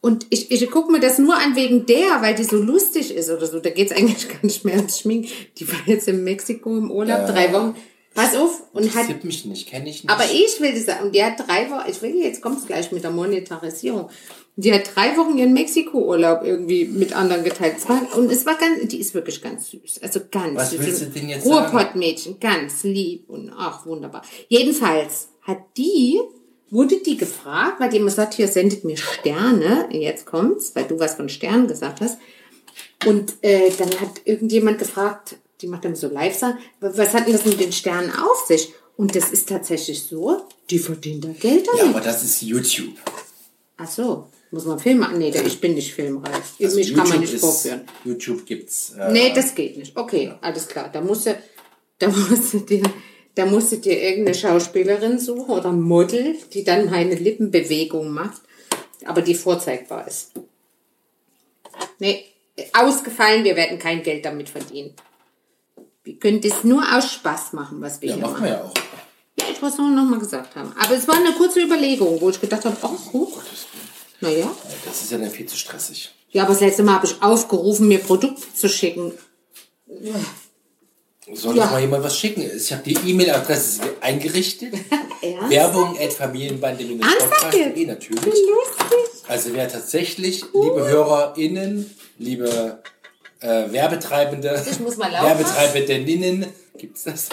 Und 0.00 0.26
ich, 0.30 0.50
ich 0.50 0.70
gucke 0.70 0.90
mir 0.90 0.98
das 0.98 1.18
nur 1.18 1.36
an 1.36 1.54
wegen 1.54 1.86
der, 1.86 2.20
weil 2.22 2.34
die 2.34 2.44
so 2.44 2.56
lustig 2.56 3.14
ist 3.14 3.30
oder 3.30 3.46
so. 3.46 3.60
Da 3.60 3.70
geht's 3.70 3.92
eigentlich 3.96 4.28
gar 4.28 4.44
nicht 4.44 4.64
mehr 4.64 4.76
ums 4.76 4.98
Schminken. 4.98 5.30
Die 5.58 5.68
war 5.68 5.78
jetzt 5.86 6.08
in 6.08 6.24
Mexiko 6.24 6.76
im 6.76 6.90
Urlaub, 6.90 7.26
drei 7.26 7.52
Wochen. 7.52 7.76
Pass 8.14 8.36
auf. 8.36 8.62
Und 8.72 8.94
hat, 8.94 9.06
Tipp 9.06 9.24
mich 9.24 9.44
nicht, 9.46 9.68
kenne 9.68 9.88
ich 9.88 10.04
nicht. 10.04 10.10
aber 10.10 10.24
ich 10.24 10.60
will 10.60 10.72
das 10.74 10.86
sagen. 10.86 11.06
Und 11.06 11.14
die 11.14 11.24
hat 11.24 11.38
drei 11.38 11.70
Wochen, 11.70 11.90
ich 11.90 12.02
will, 12.02 12.14
jetzt 12.16 12.42
kommt's 12.42 12.66
gleich 12.66 12.92
mit 12.92 13.02
der 13.04 13.10
Monetarisierung. 13.10 14.10
Die 14.56 14.72
hat 14.72 14.94
drei 14.94 15.16
Wochen 15.16 15.38
ihren 15.38 15.54
Mexiko-Urlaub 15.54 16.42
irgendwie 16.44 16.84
mit 16.84 17.14
anderen 17.14 17.42
geteilt. 17.42 17.76
Und 18.14 18.30
es 18.30 18.44
war 18.44 18.56
ganz, 18.56 18.86
die 18.88 19.00
ist 19.00 19.14
wirklich 19.14 19.40
ganz 19.40 19.70
süß. 19.70 20.00
Also 20.02 20.20
ganz 20.30 20.56
Was 20.56 20.70
süß. 20.70 20.80
willst 20.80 21.02
Und 21.02 21.14
du 21.14 21.20
denn 21.20 21.28
jetzt? 21.30 21.46
Ruhrpottmädchen, 21.46 22.38
ganz 22.38 22.84
lieb 22.84 23.30
und 23.30 23.50
ach, 23.56 23.86
wunderbar. 23.86 24.22
Jedenfalls 24.48 25.28
hat 25.40 25.58
die, 25.78 26.20
wurde 26.68 26.96
die 26.98 27.16
gefragt, 27.16 27.80
weil 27.80 27.88
die 27.88 27.96
immer 27.96 28.10
sagt, 28.10 28.34
hier 28.34 28.48
sendet 28.48 28.84
mir 28.84 28.98
Sterne, 28.98 29.88
jetzt 29.90 30.26
kommt's, 30.26 30.72
weil 30.74 30.84
du 30.84 30.98
was 30.98 31.14
von 31.14 31.30
Sternen 31.30 31.66
gesagt 31.66 32.02
hast. 32.02 32.18
Und 33.06 33.34
äh, 33.40 33.70
dann 33.78 33.88
hat 34.00 34.20
irgendjemand 34.24 34.78
gefragt, 34.78 35.36
die 35.62 35.68
macht 35.68 35.84
dann 35.84 35.94
so 35.94 36.08
live 36.08 36.36
sagen, 36.36 36.58
was 36.80 37.14
hat 37.14 37.26
denn 37.26 37.32
das 37.32 37.44
mit 37.44 37.60
den 37.60 37.72
Sternen 37.72 38.10
auf 38.10 38.44
sich? 38.46 38.72
Und 38.96 39.14
das 39.16 39.30
ist 39.30 39.48
tatsächlich 39.48 40.02
so, 40.02 40.42
die 40.68 40.78
verdient 40.78 41.24
da 41.24 41.28
Geld 41.28 41.66
ja, 41.66 41.72
damit. 41.78 41.94
aber 41.94 42.04
das 42.04 42.22
ist 42.22 42.42
YouTube. 42.42 42.94
Ach 43.78 43.88
so, 43.90 44.26
muss 44.50 44.66
man 44.66 44.78
Film 44.78 44.98
machen? 44.98 45.18
Nee, 45.18 45.30
ich 45.46 45.60
bin 45.60 45.74
nicht 45.74 45.94
filmreif. 45.94 46.54
Also 46.60 46.76
Mich 46.76 46.94
kann 46.94 47.08
man 47.08 47.20
nicht 47.20 47.32
ist- 47.32 47.40
vorführen. 47.40 47.82
YouTube 48.04 48.44
gibt's. 48.44 48.92
Äh, 48.98 49.10
Nee, 49.12 49.32
das 49.34 49.54
geht 49.54 49.78
nicht. 49.78 49.96
Okay, 49.96 50.34
alles 50.42 50.68
klar. 50.68 50.90
Da 50.92 51.00
musst 51.00 51.26
du, 51.26 51.38
da 51.98 52.08
musst 52.10 52.52
du 52.52 52.58
dir, 52.60 52.82
da 53.34 53.46
musst 53.46 53.72
du 53.72 53.76
dir 53.76 53.98
irgendeine 54.00 54.36
Schauspielerin 54.36 55.18
suchen 55.18 55.50
oder 55.50 55.70
ein 55.70 55.80
Model, 55.80 56.36
die 56.52 56.62
dann 56.64 56.90
meine 56.90 57.14
Lippenbewegung 57.14 58.10
macht, 58.12 58.42
aber 59.06 59.22
die 59.22 59.34
vorzeigbar 59.34 60.06
ist. 60.06 60.32
Nee, 61.98 62.24
ausgefallen, 62.74 63.44
wir 63.44 63.56
werden 63.56 63.78
kein 63.78 64.02
Geld 64.02 64.24
damit 64.26 64.48
verdienen. 64.50 64.94
Wir 66.04 66.18
können 66.18 66.40
das 66.40 66.64
nur 66.64 66.82
aus 66.96 67.12
Spaß 67.12 67.52
machen, 67.52 67.80
was 67.80 68.00
wir 68.00 68.08
ja, 68.10 68.14
hier 68.16 68.22
machen 68.22 68.32
machen. 68.34 68.44
wir 68.44 68.50
ja 68.50 68.62
auch. 68.64 68.74
Ja, 69.38 69.44
ich 69.50 69.62
wollte 69.62 69.74
es 69.74 69.78
nur 69.78 69.90
noch 69.90 70.04
mal 70.04 70.18
gesagt 70.18 70.56
haben. 70.56 70.72
Aber 70.78 70.94
es 70.94 71.06
war 71.08 71.16
eine 71.16 71.32
kurze 71.32 71.60
Überlegung, 71.60 72.20
wo 72.20 72.28
ich 72.30 72.40
gedacht 72.40 72.64
habe, 72.64 72.76
ach, 72.82 73.12
huch. 73.12 73.40
Naja. 74.20 74.50
Das 74.84 75.02
ist 75.02 75.10
ja 75.12 75.18
dann 75.18 75.30
viel 75.30 75.46
zu 75.46 75.56
stressig. 75.56 76.12
Ja, 76.30 76.42
aber 76.44 76.52
das 76.52 76.60
letzte 76.60 76.82
Mal 76.82 76.94
habe 76.94 77.06
ich 77.06 77.22
aufgerufen, 77.22 77.88
mir 77.88 77.98
Produkte 77.98 78.42
zu 78.54 78.68
schicken. 78.68 79.12
Soll 81.32 81.56
Ja. 81.56 81.66
mal 81.66 81.80
jemand 81.80 82.02
was 82.04 82.18
schicken? 82.18 82.42
Ich 82.56 82.72
habe 82.72 82.82
die 82.82 82.94
E-Mail-Adresse 82.94 83.82
eingerichtet. 84.00 84.74
Werbung 85.48 85.96
at 85.98 86.12
familienbande 86.12 86.84
natürlich. 86.84 88.24
Lustig. 88.24 89.22
Also 89.28 89.50
wer 89.52 89.68
tatsächlich, 89.68 90.42
liebe 90.52 90.86
HörerInnen, 90.88 91.94
liebe 92.18 92.82
äh, 93.42 93.70
Werbetreibende, 93.72 94.64
Ich 94.70 94.80
muss 94.80 94.96
mal 94.96 95.10
laufen. 95.10 95.26
Werbetreibendeninnen, 95.26 96.46
gibt's 96.78 97.04
das? 97.04 97.28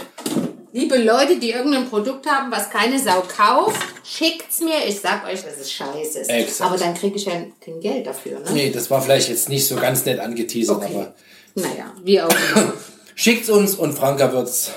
Liebe 0.72 0.98
Leute, 0.98 1.40
die 1.40 1.52
irgendein 1.52 1.90
Produkt 1.90 2.28
haben, 2.28 2.52
was 2.52 2.70
keine 2.70 3.00
Sau 3.00 3.22
kauft, 3.22 3.82
schickt's 4.04 4.60
mir. 4.62 4.86
Ich 4.88 5.00
sag 5.00 5.26
euch, 5.26 5.42
dass 5.44 5.58
es 5.58 5.72
scheiße 5.72 6.20
ist. 6.20 6.30
Exakt. 6.30 6.70
Aber 6.70 6.78
dann 6.78 6.94
kriege 6.94 7.16
ich 7.16 7.26
ja 7.26 7.34
kein 7.64 7.80
Geld 7.80 8.06
dafür, 8.06 8.40
ne? 8.40 8.52
Nee, 8.52 8.70
das 8.70 8.90
war 8.92 9.02
vielleicht 9.02 9.30
jetzt 9.30 9.50
nicht 9.50 9.68
so 9.68 9.76
ganz 9.78 10.06
nett 10.06 10.20
angeteasert, 10.20 10.78
Okay. 10.78 10.94
aber 10.94 11.16
Naja, 11.56 11.92
wie 12.04 12.22
auch 12.22 12.30
immer. 12.30 12.74
schickt's 13.16 13.50
uns 13.50 13.74
und 13.76 13.94
Franka 13.98 14.32
wird's 14.32 14.72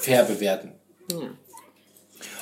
fair 0.00 0.24
bewerten. 0.24 0.72
ja. 1.10 1.28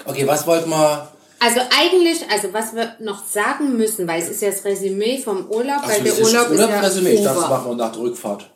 Okay, 0.06 0.26
was 0.26 0.46
wollten 0.46 0.68
wir? 0.70 1.10
Also 1.44 1.60
eigentlich, 1.78 2.22
also 2.30 2.54
was 2.54 2.74
wir 2.74 2.96
noch 3.00 3.22
sagen 3.26 3.76
müssen, 3.76 4.08
weil 4.08 4.22
es 4.22 4.30
ist 4.30 4.40
ja 4.40 4.50
das 4.50 4.64
Resümee 4.64 5.18
vom 5.18 5.46
Urlaub, 5.50 5.82
weil 5.82 5.90
Achso, 5.90 6.02
der 6.02 6.12
das 6.12 6.18
ist 6.20 6.26
Urlaub 6.26 6.46
ist. 6.46 6.52
Ich 6.54 6.58
ja 6.60 6.66
dachte, 6.80 7.22
das 7.22 7.48
machen 7.50 7.70
wir 7.70 7.76
nach 7.76 7.92
der 7.92 8.00
Rückfahrt. 8.00 8.50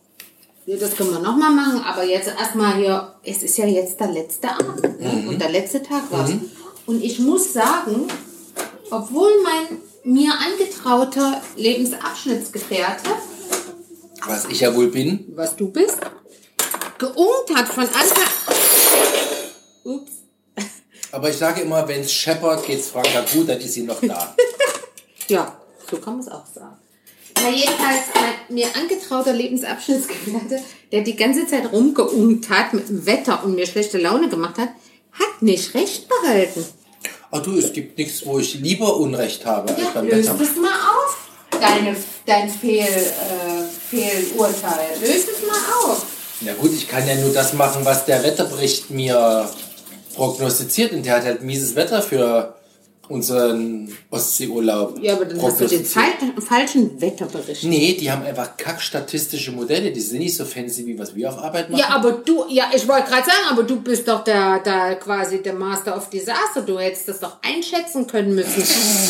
Ja, 0.64 0.76
das 0.78 0.96
können 0.96 1.10
wir 1.10 1.18
nochmal 1.18 1.52
machen, 1.52 1.82
aber 1.84 2.04
jetzt 2.04 2.28
erstmal 2.28 2.76
hier, 2.76 3.14
es 3.22 3.42
ist 3.42 3.58
ja 3.58 3.66
jetzt 3.66 4.00
der 4.00 4.08
letzte 4.08 4.48
Abend 4.48 5.00
ne? 5.00 5.12
Mhm. 5.12 5.28
und 5.28 5.38
der 5.38 5.50
letzte 5.50 5.82
Tag 5.82 6.10
war 6.10 6.26
Und 6.86 7.04
ich 7.04 7.18
muss 7.18 7.52
sagen, 7.52 8.08
obwohl 8.90 9.32
mein 9.42 9.78
mir 10.04 10.32
angetrauter 10.32 11.42
Lebensabschnittsgefährte, 11.56 13.10
Was 14.26 14.46
ich 14.46 14.60
ja 14.60 14.74
wohl 14.74 14.88
bin. 14.88 15.30
was 15.34 15.56
du 15.56 15.68
bist, 15.68 15.98
geungt 16.96 17.54
hat 17.54 17.68
von 17.68 17.84
Anfang... 17.84 18.24
Ups. 19.84 20.17
Aber 21.12 21.30
ich 21.30 21.36
sage 21.36 21.62
immer, 21.62 21.86
wenn 21.88 22.00
es 22.02 22.12
scheppert, 22.12 22.66
geht's 22.66 22.88
Franka 22.88 23.24
gut, 23.32 23.48
dann 23.48 23.58
ist 23.58 23.74
sie 23.74 23.82
noch 23.82 24.00
da. 24.00 24.34
Ja, 25.28 25.60
so 25.90 25.98
kann 25.98 26.14
man 26.16 26.20
es 26.26 26.32
auch 26.32 26.46
sagen. 26.46 26.76
Na 27.34 27.50
jedenfalls, 27.50 28.00
mein 28.14 28.56
mir 28.56 28.66
angetrauter 28.74 29.34
Lebensabschnittsgefährte, 29.34 30.62
der 30.90 31.02
die 31.02 31.16
ganze 31.16 31.46
Zeit 31.46 31.70
rumgeungt 31.70 32.48
hat 32.48 32.72
mit 32.72 32.88
dem 32.88 33.04
Wetter 33.04 33.44
und 33.44 33.54
mir 33.54 33.66
schlechte 33.66 33.98
Laune 33.98 34.30
gemacht 34.30 34.56
hat, 34.56 34.70
hat 35.12 35.42
nicht 35.42 35.74
recht 35.74 36.08
behalten. 36.08 36.64
Ach 37.30 37.42
du, 37.42 37.58
es 37.58 37.74
gibt 37.74 37.98
nichts, 37.98 38.24
wo 38.24 38.38
ich 38.38 38.54
lieber 38.54 38.96
Unrecht 38.96 39.44
habe 39.44 39.68
als 39.70 39.82
Ja, 39.82 39.90
beim 39.92 40.08
löst 40.08 40.30
Wetter. 40.30 40.42
es 40.50 40.56
mal 40.56 40.72
auf, 40.72 41.28
deine, 41.60 41.94
dein 42.24 42.48
Fehl, 42.48 42.86
äh, 42.86 43.64
Fehlurteil. 43.90 44.88
Löst 45.02 45.28
es 45.28 45.46
mal 45.46 45.90
auf. 45.90 46.06
Ja 46.40 46.54
gut, 46.54 46.72
ich 46.72 46.88
kann 46.88 47.06
ja 47.06 47.16
nur 47.16 47.34
das 47.34 47.52
machen, 47.52 47.84
was 47.84 48.06
der 48.06 48.22
Wetterbericht 48.24 48.88
mir 48.88 49.50
prognostiziert. 50.18 50.92
Und 50.92 51.06
der 51.06 51.16
hat 51.16 51.24
halt 51.24 51.42
mieses 51.42 51.76
Wetter 51.76 52.02
für 52.02 52.54
unseren 53.08 53.90
Ostseeurlaub. 54.10 54.98
Ja, 55.00 55.14
aber 55.14 55.24
dann 55.24 55.40
hast 55.40 55.60
du 55.60 55.66
den 55.66 55.84
falschen 55.84 57.00
Wetterbericht. 57.00 57.64
Nee, 57.64 57.96
die 57.98 58.10
haben 58.10 58.22
einfach 58.22 58.56
kackstatistische 58.58 59.52
Modelle. 59.52 59.92
Die 59.92 60.00
sind 60.00 60.18
nicht 60.18 60.36
so 60.36 60.44
fancy, 60.44 60.84
wie 60.84 60.98
was 60.98 61.14
wir 61.14 61.30
auf 61.30 61.38
Arbeit 61.38 61.70
machen. 61.70 61.80
Ja, 61.80 61.88
aber 61.88 62.12
du, 62.12 62.44
ja, 62.50 62.70
ich 62.74 62.86
wollte 62.86 63.08
gerade 63.08 63.24
sagen, 63.24 63.46
aber 63.50 63.62
du 63.62 63.80
bist 63.80 64.06
doch 64.08 64.24
der, 64.24 64.58
der 64.58 64.96
quasi 64.96 65.42
der 65.42 65.54
Master 65.54 65.96
of 65.96 66.10
Disaster. 66.10 66.60
Du 66.66 66.78
hättest 66.78 67.08
das 67.08 67.20
doch 67.20 67.38
einschätzen 67.42 68.06
können 68.06 68.34
müssen, 68.34 68.62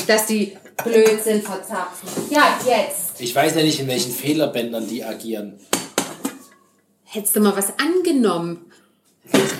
dass 0.06 0.26
die 0.26 0.56
Blödsinn 0.84 1.42
verzapfen. 1.42 2.08
Ja, 2.30 2.56
jetzt. 2.64 3.20
Ich 3.20 3.34
weiß 3.34 3.56
ja 3.56 3.62
nicht, 3.62 3.80
in 3.80 3.88
welchen 3.88 4.12
Fehlerbändern 4.12 4.86
die 4.86 5.02
agieren. 5.02 5.58
Hättest 7.02 7.34
du 7.34 7.40
mal 7.40 7.56
was 7.56 7.72
angenommen. 7.78 8.66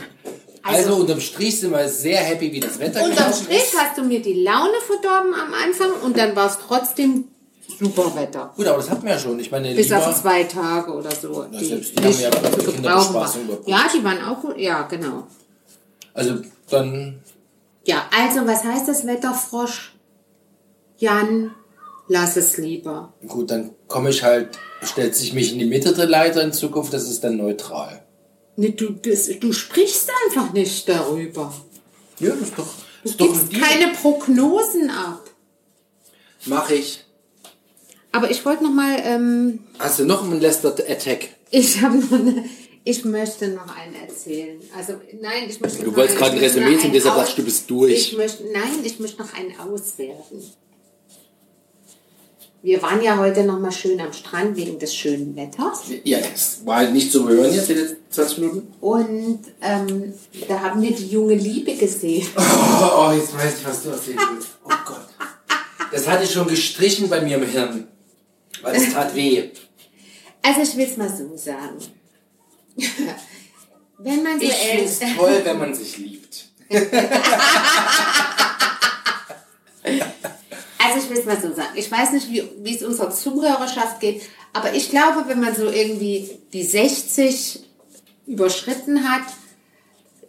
Also, 0.69 0.97
unterm 0.97 1.21
Strich 1.21 1.61
sind 1.61 1.71
wir 1.71 1.89
sehr 1.89 2.19
happy, 2.19 2.53
wie 2.53 2.61
das 2.61 2.79
Wetter 2.79 3.05
Unterm 3.05 3.33
Strich 3.33 3.63
ist. 3.65 3.79
hast 3.79 3.99
du 3.99 4.03
mir 4.03 4.21
die 4.21 4.43
Laune 4.43 4.79
verdorben 4.87 5.35
am 5.35 5.55
Anfang 5.55 5.91
und 6.05 6.17
dann 6.17 6.37
war 6.37 6.47
es 6.51 6.59
trotzdem 6.67 7.29
super 7.79 8.15
Wetter. 8.15 8.53
Gut, 8.57 8.67
aber 8.67 8.79
das 8.79 8.91
hatten 8.91 9.05
wir 9.05 9.13
ja 9.13 9.19
schon. 9.19 9.39
Ich 9.39 9.51
meine, 9.51 9.75
Bis 9.75 9.93
auf 9.93 10.21
zwei 10.21 10.45
Tage 10.45 10.93
oder 10.93 11.11
so. 11.11 11.47
Ja, 11.51 11.59
selbst 11.59 11.99
die 11.99 12.03
haben 12.03 12.21
ja 12.21 12.31
zu 12.31 12.59
die 12.59 12.77
gebrauchen. 12.77 13.59
Ja, 13.67 13.87
die 13.95 14.05
waren 14.05 14.23
auch 14.25 14.41
gut. 14.41 14.59
Ja, 14.59 14.83
genau. 14.83 15.27
also 16.15 16.35
dann 16.71 17.21
Ja, 17.85 18.07
also 18.17 18.47
was 18.47 18.65
heißt 18.65 18.89
das 18.89 19.07
Wetterfrosch? 19.07 19.95
Jan, 20.99 21.55
lass 22.09 22.37
es 22.37 22.57
lieber. 22.57 23.13
Gut, 23.27 23.51
dann 23.51 23.71
komme 23.87 24.11
ich 24.11 24.25
halt, 24.25 24.59
stellt 24.83 25.15
sich 25.15 25.33
mich 25.33 25.53
in 25.53 25.61
die 25.61 25.67
Mitte 25.67 25.95
der 25.95 26.07
Leiter 26.07 26.43
in 26.43 26.53
Zukunft, 26.53 26.93
das 26.93 27.09
ist 27.09 27.23
dann 27.23 27.37
neutral. 27.37 28.03
Nee, 28.61 28.71
du, 28.71 28.91
das, 28.91 29.31
du 29.39 29.53
sprichst 29.53 30.11
einfach 30.27 30.53
nicht 30.53 30.89
darüber. 30.89 31.55
Ja, 32.19 32.31
das 32.31 32.49
ist 32.49 32.59
doch, 32.59 32.67
Du 33.05 33.09
ist 33.09 33.21
doch 33.21 33.27
gibst 33.33 33.53
keine 33.53 33.93
Prognosen 33.93 34.91
ab. 34.91 35.31
Mach 36.47 36.69
ich. 36.69 37.05
Aber 38.11 38.29
ich 38.33 38.45
wollte 38.45 38.65
noch 38.65 38.73
mal, 38.73 39.01
ähm, 39.05 39.61
Hast 39.79 40.01
du 40.01 40.07
noch 40.07 40.25
einen 40.25 40.41
Lester 40.41 40.71
Attack? 40.71 41.29
ich 41.53 41.81
habe 41.81 41.99
noch 41.99 42.11
eine, 42.11 42.47
ich 42.83 43.05
möchte 43.05 43.47
noch 43.47 43.77
einen 43.77 43.95
erzählen. 43.95 44.61
Also 44.77 44.95
nein, 45.21 45.45
ich 45.49 45.61
möchte. 45.61 45.85
Du 45.85 45.95
wolltest 45.95 46.19
gerade 46.19 46.33
ein 46.33 46.39
Resümee 46.39 46.79
ziehen, 46.79 46.93
deshalb 46.93 47.29
ich, 47.29 47.37
du 47.37 47.45
bist 47.45 47.71
durch. 47.71 47.93
Ich 47.93 48.17
möchte, 48.17 48.43
nein, 48.53 48.81
ich 48.83 48.99
möchte 48.99 49.23
noch 49.23 49.33
einen 49.35 49.55
auswerten. 49.61 50.43
Wir 52.61 52.83
waren 52.83 53.01
ja 53.03 53.17
heute 53.17 53.45
noch 53.45 53.59
mal 53.61 53.71
schön 53.71 54.01
am 54.01 54.13
Strand 54.13 54.57
wegen 54.57 54.79
des 54.81 54.93
schönen 54.95 55.37
Wetters. 55.37 55.83
Ja, 56.03 56.19
es 56.19 56.61
war 56.67 56.79
halt 56.79 56.93
nicht 56.93 57.13
zu 57.13 57.29
hören 57.29 57.55
jetzt, 57.55 57.69
die 57.69 57.75
letzten 57.75 57.99
20 58.11 58.39
Minuten. 58.39 58.75
Und 58.81 59.41
ähm, 59.63 60.13
da 60.49 60.61
haben 60.61 60.83
wir 60.83 60.91
die 60.95 61.07
junge 61.07 61.35
Liebe 61.35 61.75
gesehen. 61.77 62.27
Oh, 62.81 63.09
oh, 63.09 63.13
jetzt 63.13 63.37
weiß 63.37 63.59
ich, 63.61 63.67
was 63.67 63.83
du 63.83 63.91
erzählen 63.91 64.19
willst. 64.35 64.49
Oh 64.65 64.69
Gott. 64.87 65.09
Das 65.93 66.07
hatte 66.09 66.25
ich 66.25 66.31
schon 66.33 66.47
gestrichen 66.49 67.09
bei 67.09 67.21
mir 67.21 67.37
im 67.39 67.47
Hirn. 67.49 67.89
Weil 68.63 68.77
es 68.77 68.93
tat 68.93 69.15
weh. 69.15 69.51
Also 70.43 70.61
ich 70.63 70.77
will 70.77 70.87
es 70.87 70.97
mal 70.97 71.09
so 71.09 71.37
sagen. 71.37 71.79
Wenn 73.99 74.23
man 74.23 74.39
so 74.39 74.47
Ich 74.47 74.53
älter- 74.53 75.17
toll, 75.17 75.41
wenn 75.45 75.59
man 75.59 75.75
sich 75.75 75.99
liebt. 75.99 76.49
Also 80.89 81.05
ich 81.05 81.11
will 81.11 81.19
es 81.19 81.25
mal 81.25 81.41
so 81.41 81.55
sagen. 81.55 81.71
Ich 81.75 81.91
weiß 81.91 82.13
nicht, 82.13 82.31
wie, 82.31 82.43
wie 82.63 82.77
es 82.77 82.83
unserer 82.83 83.11
Zuhörerschaft 83.11 84.01
geht, 84.01 84.23
aber 84.53 84.75
ich 84.75 84.91
glaube, 84.91 85.25
wenn 85.27 85.41
man 85.41 85.55
so 85.55 85.69
irgendwie 85.69 86.31
die 86.53 86.65
60 86.65 87.61
überschritten 88.27 89.09
hat, 89.09 89.23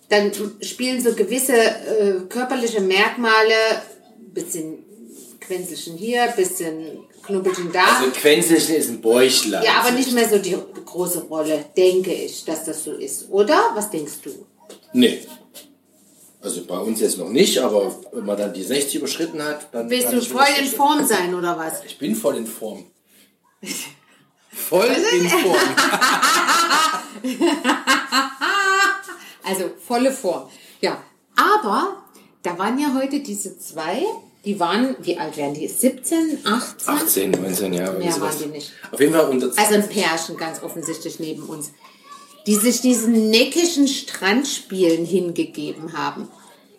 dann 0.09 0.31
spielen 0.61 1.01
so 1.01 1.13
gewisse 1.13 1.53
äh, 1.53 2.21
körperliche 2.27 2.81
Merkmale, 2.81 3.53
bisschen 4.33 4.83
Quenzelchen 5.39 5.97
hier, 5.97 6.27
bisschen 6.35 7.05
Knubbelchen 7.23 7.71
da. 7.71 7.83
Also 7.99 8.11
Quenzelchen 8.11 8.75
ist 8.75 8.89
ein 8.89 9.01
Bäuchlein. 9.01 9.63
ja, 9.63 9.81
aber 9.81 9.91
nicht 9.91 10.11
mehr 10.13 10.27
so 10.27 10.37
die 10.37 10.57
große 10.85 11.23
Rolle, 11.23 11.65
denke 11.77 12.13
ich, 12.13 12.45
dass 12.45 12.65
das 12.65 12.83
so 12.83 12.93
ist. 12.93 13.29
Oder? 13.29 13.71
Was 13.75 13.89
denkst 13.89 14.13
du? 14.23 14.31
Nee. 14.93 15.19
Also 16.41 16.63
bei 16.65 16.77
uns 16.77 17.01
jetzt 17.01 17.17
noch 17.17 17.29
nicht, 17.29 17.57
aber 17.59 17.93
wenn 18.13 18.25
man 18.25 18.37
dann 18.37 18.53
die 18.53 18.63
60 18.63 18.95
überschritten 18.95 19.43
hat, 19.43 19.73
dann. 19.73 19.89
Willst 19.89 20.13
du 20.13 20.21
voll 20.21 20.45
in 20.57 20.63
60. 20.63 20.77
Form 20.77 21.05
sein 21.05 21.33
oder 21.35 21.57
was? 21.57 21.83
Ich 21.85 21.97
bin 21.97 22.15
voll 22.15 22.37
in 22.37 22.47
Form. 22.47 22.85
voll 24.51 24.87
in 24.87 25.29
Form. 25.29 25.57
Also 29.49 29.71
volle 29.85 30.11
Form. 30.11 30.47
Ja, 30.79 31.01
aber 31.35 32.03
da 32.43 32.57
waren 32.59 32.77
ja 32.77 32.93
heute 32.93 33.19
diese 33.21 33.57
zwei, 33.57 34.03
die 34.45 34.59
waren, 34.59 34.95
wie 34.99 35.17
alt 35.17 35.37
werden 35.37 35.55
die? 35.55 35.67
17, 35.67 36.39
18? 36.45 36.93
18, 36.93 37.31
19 37.31 37.73
Jahre. 37.73 37.97
Mehr 37.97 38.21
waren 38.21 38.37
die 38.37 38.45
nicht. 38.45 38.71
Auf 38.91 38.99
jeden 38.99 39.13
Fall 39.13 39.27
unter 39.27 39.47
Also 39.47 39.73
ein 39.73 39.89
Pärchen 39.89 40.37
ganz 40.37 40.61
offensichtlich 40.61 41.19
neben 41.19 41.43
uns, 41.43 41.71
die 42.49 42.55
sich 42.55 42.81
diesen 42.81 43.29
neckischen 43.29 43.87
Strandspielen 43.87 45.05
hingegeben 45.05 45.93
haben. 45.93 46.27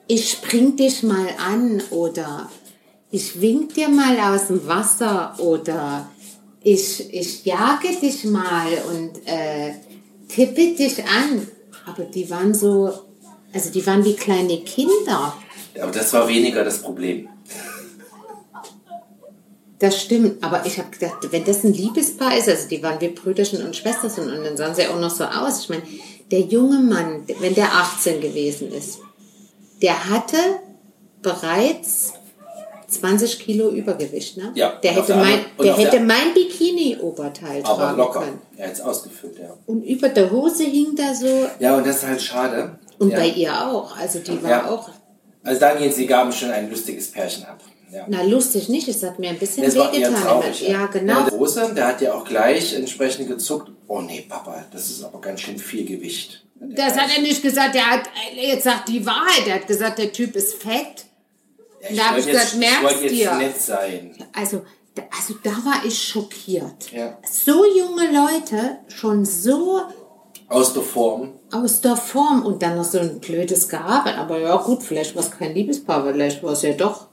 Ich 0.08 0.28
spring 0.28 0.74
dich 0.74 1.04
mal 1.04 1.28
an 1.38 1.80
oder 1.90 2.50
ich 3.12 3.40
wink 3.40 3.74
dir 3.74 3.88
mal 3.88 4.18
aus 4.18 4.48
dem 4.48 4.66
Wasser 4.66 5.36
oder 5.38 6.10
ich, 6.64 7.14
ich 7.14 7.44
jage 7.44 7.86
dich 8.02 8.24
mal 8.24 8.66
und 8.90 9.12
äh, 9.26 9.74
tippe 10.26 10.74
dich 10.74 11.04
an. 11.04 11.46
Aber 11.86 12.02
die 12.02 12.28
waren 12.28 12.52
so, 12.52 12.92
also 13.52 13.70
die 13.70 13.86
waren 13.86 14.04
wie 14.04 14.16
kleine 14.16 14.62
Kinder. 14.62 15.36
Aber 15.80 15.92
das 15.92 16.12
war 16.12 16.26
weniger 16.26 16.64
das 16.64 16.82
Problem. 16.82 17.28
Das 19.80 20.00
stimmt, 20.00 20.42
aber 20.44 20.64
ich 20.66 20.78
habe 20.78 20.90
gedacht, 20.90 21.16
wenn 21.30 21.44
das 21.44 21.64
ein 21.64 21.72
Liebespaar 21.72 22.36
ist, 22.36 22.48
also 22.48 22.68
die 22.68 22.82
waren 22.82 23.00
wie 23.00 23.08
Brüderchen 23.08 23.64
und 23.64 23.74
Schwesterchen 23.74 24.30
und 24.30 24.44
dann 24.44 24.56
sahen 24.56 24.74
sie 24.74 24.86
auch 24.86 25.00
noch 25.00 25.10
so 25.10 25.24
aus. 25.24 25.62
Ich 25.62 25.68
meine, 25.70 25.82
der 26.30 26.40
junge 26.40 26.78
Mann, 26.80 27.22
wenn 27.40 27.54
der 27.54 27.72
18 27.72 28.20
gewesen 28.20 28.70
ist, 28.72 28.98
der 29.82 30.10
hatte 30.10 30.36
bereits 31.22 32.12
20 32.88 33.38
Kilo 33.38 33.70
Übergewicht, 33.70 34.36
ne? 34.36 34.50
Ja, 34.54 34.72
Der 34.82 34.92
hätte 34.92 35.06
der 35.08 35.16
mein, 35.16 35.38
der 35.62 35.72
auf 35.74 35.78
hätte 35.78 35.90
der- 35.92 36.00
mein 36.00 36.34
Bikini-Oberteil 36.34 37.62
Aber 37.64 37.76
tragen 37.76 37.98
locker. 37.98 38.20
können. 38.20 38.38
Er 38.56 38.66
hat 38.66 38.74
es 38.74 38.80
ausgefüllt, 38.80 39.38
ja. 39.38 39.56
Und 39.66 39.82
über 39.84 40.08
der 40.08 40.30
Hose 40.30 40.64
hing 40.64 40.94
da 40.96 41.14
so, 41.14 41.46
Ja, 41.60 41.76
und 41.76 41.86
das 41.86 41.98
ist 41.98 42.06
halt 42.06 42.20
schade. 42.20 42.78
und 42.98 43.10
ja. 43.10 43.16
bei 43.18 43.28
ihr 43.28 43.52
auch. 43.68 43.96
Also 43.96 44.18
die 44.18 44.42
war 44.42 44.50
Ja. 44.50 44.70
auch, 44.70 44.88
Also 45.42 45.58
Daniel, 45.60 45.90
sie 45.92 46.06
gaben 46.06 46.32
schon 46.32 46.50
ein 46.50 46.68
lustiges 46.68 47.10
Pärchen 47.10 47.44
ab. 47.44 47.60
Ja. 47.92 48.04
na 48.08 48.22
lustig 48.22 48.68
nicht, 48.68 48.86
es 48.88 49.02
hat 49.02 49.18
mir 49.18 49.30
ein 49.30 49.38
bisschen 49.38 49.64
Das 49.64 49.74
wehgetan. 49.74 50.14
traurig. 50.14 50.68
ja, 50.68 50.86
genau. 50.86 51.22
Der 51.22 51.32
Große, 51.32 51.72
der 51.74 51.88
hat 51.88 52.00
ja 52.00 52.14
auch 52.14 52.24
gleich 52.24 52.74
entsprechend 52.74 53.26
gezuckt. 53.28 53.70
Oh 53.88 54.00
nee, 54.00 54.24
Papa, 54.28 54.64
das 54.72 54.90
ist 54.90 55.02
aber 55.02 55.20
ganz 55.20 55.40
schön 55.40 55.58
viel 55.58 55.84
Gewicht. 55.84 56.44
Das 56.54 56.96
hat 56.96 57.08
er 57.16 57.22
nicht 57.22 57.42
gesagt, 57.42 57.74
der 57.74 57.90
hat 57.90 58.02
jetzt 58.36 58.64
sagt 58.64 58.88
die 58.88 59.04
Wahrheit, 59.04 59.46
er 59.46 59.54
hat 59.56 59.66
gesagt, 59.66 59.98
der 59.98 60.12
Typ 60.12 60.36
ist 60.36 60.54
fett. 60.62 61.06
Ja, 61.90 61.96
Da 61.96 62.10
hab 62.10 62.18
ich 62.18 62.26
gesagt, 62.26 62.56
merkst 62.58 62.96
ich 63.02 63.02
jetzt 63.02 63.32
dir. 63.32 63.34
nett 63.38 63.60
sein. 63.60 64.14
Also, 64.34 64.62
da- 64.94 65.02
also 65.16 65.34
da 65.42 65.50
war 65.50 65.84
ich 65.86 66.00
schockiert. 66.00 66.92
Ja. 66.92 67.16
So 67.28 67.64
junge 67.64 68.04
Leute, 68.12 68.78
schon 68.88 69.24
so 69.24 69.80
Aus 70.48 70.74
der 70.74 70.82
Form. 70.82 71.32
aus 71.50 71.80
der 71.80 71.96
Form 71.96 72.44
und 72.44 72.62
dann 72.62 72.76
noch 72.76 72.84
so 72.84 72.98
ein 72.98 73.18
blödes 73.20 73.68
Gehabe. 73.68 74.14
Aber 74.16 74.38
ja 74.38 74.56
gut, 74.56 74.82
vielleicht 74.82 75.14
war 75.16 75.22
es 75.22 75.30
kein 75.30 75.54
Liebespaar, 75.54 76.04
vielleicht 76.12 76.42
war 76.42 76.52
es 76.52 76.62
ja 76.62 76.72
doch, 76.74 77.06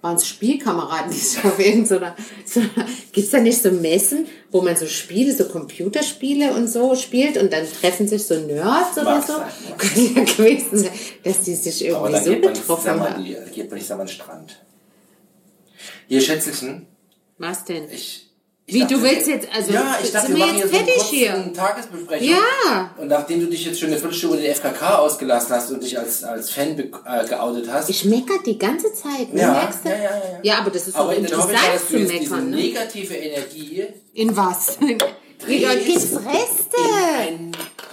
waren 0.00 0.16
es 0.16 0.26
Spielkameraden, 0.26 1.10
die 1.10 1.18
sich 1.18 1.44
auf 1.44 1.58
irgendeiner, 1.58 2.14
so, 2.44 2.60
gibt's 3.12 3.30
da 3.30 3.40
nicht 3.40 3.60
so 3.60 3.70
Messen, 3.70 4.26
wo 4.50 4.62
man 4.62 4.76
so 4.76 4.86
Spiele, 4.86 5.34
so 5.34 5.44
Computerspiele 5.44 6.54
und 6.54 6.68
so 6.68 6.94
spielt 6.94 7.36
und 7.36 7.52
dann 7.52 7.66
treffen 7.80 8.06
sich 8.06 8.24
so 8.24 8.38
Nerds 8.38 8.96
oder 8.96 9.16
Mag 9.16 9.26
so? 9.26 9.34
Könnte 9.76 10.00
ja 10.00 10.24
gewesen 10.24 10.78
sein, 10.78 10.90
dass 11.24 11.42
die 11.42 11.54
sich 11.54 11.94
Aber 11.94 12.10
irgendwie 12.10 12.12
dann 12.12 12.24
so 12.24 12.30
geht 12.30 12.42
man, 12.42 12.52
nicht 12.52 12.62
getroffen 12.62 12.82
zusammen 12.82 13.02
an 13.02 13.12
haben. 13.14 13.24
die, 13.24 13.52
geht 13.52 13.70
man 13.70 13.78
nicht 13.78 13.90
an 13.90 13.98
den 13.98 14.08
Strand. 14.08 14.64
Hier, 16.06 16.20
Schätzelchen, 16.20 16.86
Was 17.38 17.64
denn? 17.64 17.90
ich... 17.90 18.27
ich 18.68 18.74
Wie, 18.74 18.80
dachte, 18.80 18.94
du 18.96 19.02
willst 19.02 19.26
jetzt- 19.26 19.48
also, 19.50 19.72
ja, 19.72 19.96
ich 19.98 20.04
sind 20.10 20.14
dachte, 20.14 20.28
wir 20.28 20.36
wir 20.36 20.46
machen 20.46 20.58
jetzt 20.58 20.70
so 20.70 20.76
fertig 20.76 20.94
eine 21.00 21.04
hier? 21.08 21.52
Tagesbesprechung. 21.54 22.28
Ja. 22.28 22.90
Und 22.98 23.08
nachdem 23.08 23.40
du 23.40 23.46
dich 23.46 23.64
jetzt 23.64 23.80
schon 23.80 23.88
eine 23.88 23.96
Viertelstunde 23.98 24.36
den 24.42 24.52
FKK 24.54 24.98
ausgelassen 24.98 25.56
hast 25.56 25.70
und 25.70 25.82
dich 25.82 25.98
als, 25.98 26.22
als 26.22 26.50
Fan 26.50 26.78
äh, 26.78 27.26
geoutet 27.26 27.72
hast, 27.72 27.88
Ich 27.88 28.04
meckere 28.04 28.42
die 28.44 28.58
ganze 28.58 28.92
Zeit, 28.92 29.32
ne? 29.32 29.40
Ja, 29.40 29.52
merkst 29.52 29.78
du? 29.84 29.88
ja, 29.88 29.94
ja, 29.96 30.02
ja. 30.02 30.38
Ja, 30.42 30.58
aber 30.58 30.70
das 30.70 30.86
ist 30.86 30.94
aber 30.96 31.06
doch 31.06 31.12
ja, 31.14 31.18
interessant 31.20 31.88
zu 31.90 31.98
meckern, 31.98 32.50
ne? 32.50 32.56
negative 32.56 33.14
Energie 33.14 33.86
In 34.12 34.36
was? 34.36 34.76
Wieder 35.46 35.74
gibt's 35.76 36.12
Reste. 36.12 36.76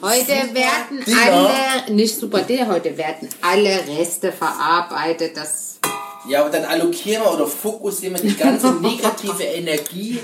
Heute 0.01 0.27
werden 0.53 1.05
Dinner. 1.05 1.49
alle, 1.85 1.93
nicht 1.95 2.15
super 2.17 2.41
Dinner, 2.41 2.67
heute 2.67 2.97
werden 2.97 3.29
alle 3.41 3.79
Reste 3.97 4.31
verarbeitet. 4.31 5.37
Das, 5.37 5.79
Ja, 6.27 6.41
aber 6.41 6.49
dann 6.49 6.65
allokieren 6.65 7.23
wir 7.23 7.31
oder 7.33 7.47
fokussieren 7.47 8.15
wir 8.15 8.21
die 8.29 8.35
ganze 8.35 8.71
negative 8.81 9.43
Energie 9.43 10.19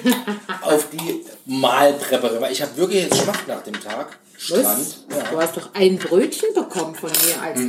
auf 0.61 0.85
die 0.91 1.23
Mahlpräparierung. 1.45 2.41
Weil 2.43 2.51
Ich 2.51 2.61
habe 2.61 2.75
wirklich 2.77 3.03
jetzt 3.03 3.17
Schmacht 3.17 3.47
nach 3.47 3.61
dem 3.63 3.79
Tag. 3.79 4.17
Strand. 4.37 4.65
Ja. 5.09 5.17
Mhm. 5.17 5.21
Du 5.31 5.41
hast 5.41 5.57
doch 5.57 5.69
ein 5.73 5.97
Brötchen 5.99 6.53
bekommen 6.55 6.95
von 6.95 7.11
mir 7.11 7.41
als, 7.41 7.59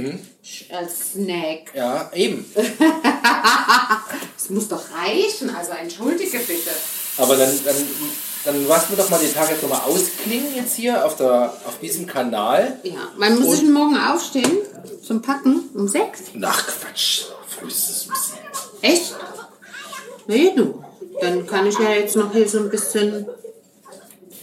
als 0.71 1.13
Snack. 1.13 1.75
ja, 1.75 2.11
eben. 2.15 2.45
Das 4.35 4.51
muss 4.51 4.67
doch 4.69 4.83
reichen, 4.93 5.55
also 5.55 5.71
entschuldige 5.73 6.39
bitte. 6.39 6.71
Aber 7.17 7.37
dann, 7.37 7.51
dann, 7.65 7.77
dann 8.45 8.67
lassen 8.67 8.91
wir 8.91 8.97
doch 9.03 9.11
mal 9.11 9.21
die 9.21 9.33
Tage 9.33 9.53
jetzt 9.53 9.63
nochmal 9.63 9.81
ausklingen 9.87 10.55
jetzt 10.55 10.75
hier 10.75 11.05
auf, 11.05 11.17
der, 11.17 11.53
auf 11.67 11.79
diesem 11.81 12.07
Kanal. 12.07 12.79
Ja, 12.83 13.09
man 13.17 13.39
muss 13.41 13.59
sich 13.59 13.69
morgen 13.69 13.97
aufstehen 13.97 14.59
zum 15.07 15.23
Packen 15.23 15.71
um 15.75 15.89
sechs. 15.89 16.23
Ach 16.43 16.67
Quatsch, 16.67 17.25
frühestens 17.47 18.07
um 18.09 18.15
sieben. 18.15 18.39
Echt? 18.83 19.15
Nee, 20.27 20.53
du. 20.57 20.83
Dann 21.21 21.47
kann 21.47 21.67
ich 21.67 21.79
ja 21.79 21.91
jetzt 21.91 22.17
noch 22.17 22.33
hier 22.33 22.49
so 22.49 22.59
ein 22.59 22.71
bisschen 22.71 23.27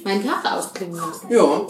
meinen 0.03 0.25
Tag 0.25 0.45
ausklingen 0.49 0.95
lassen. 0.95 1.27
Ja, 1.29 1.67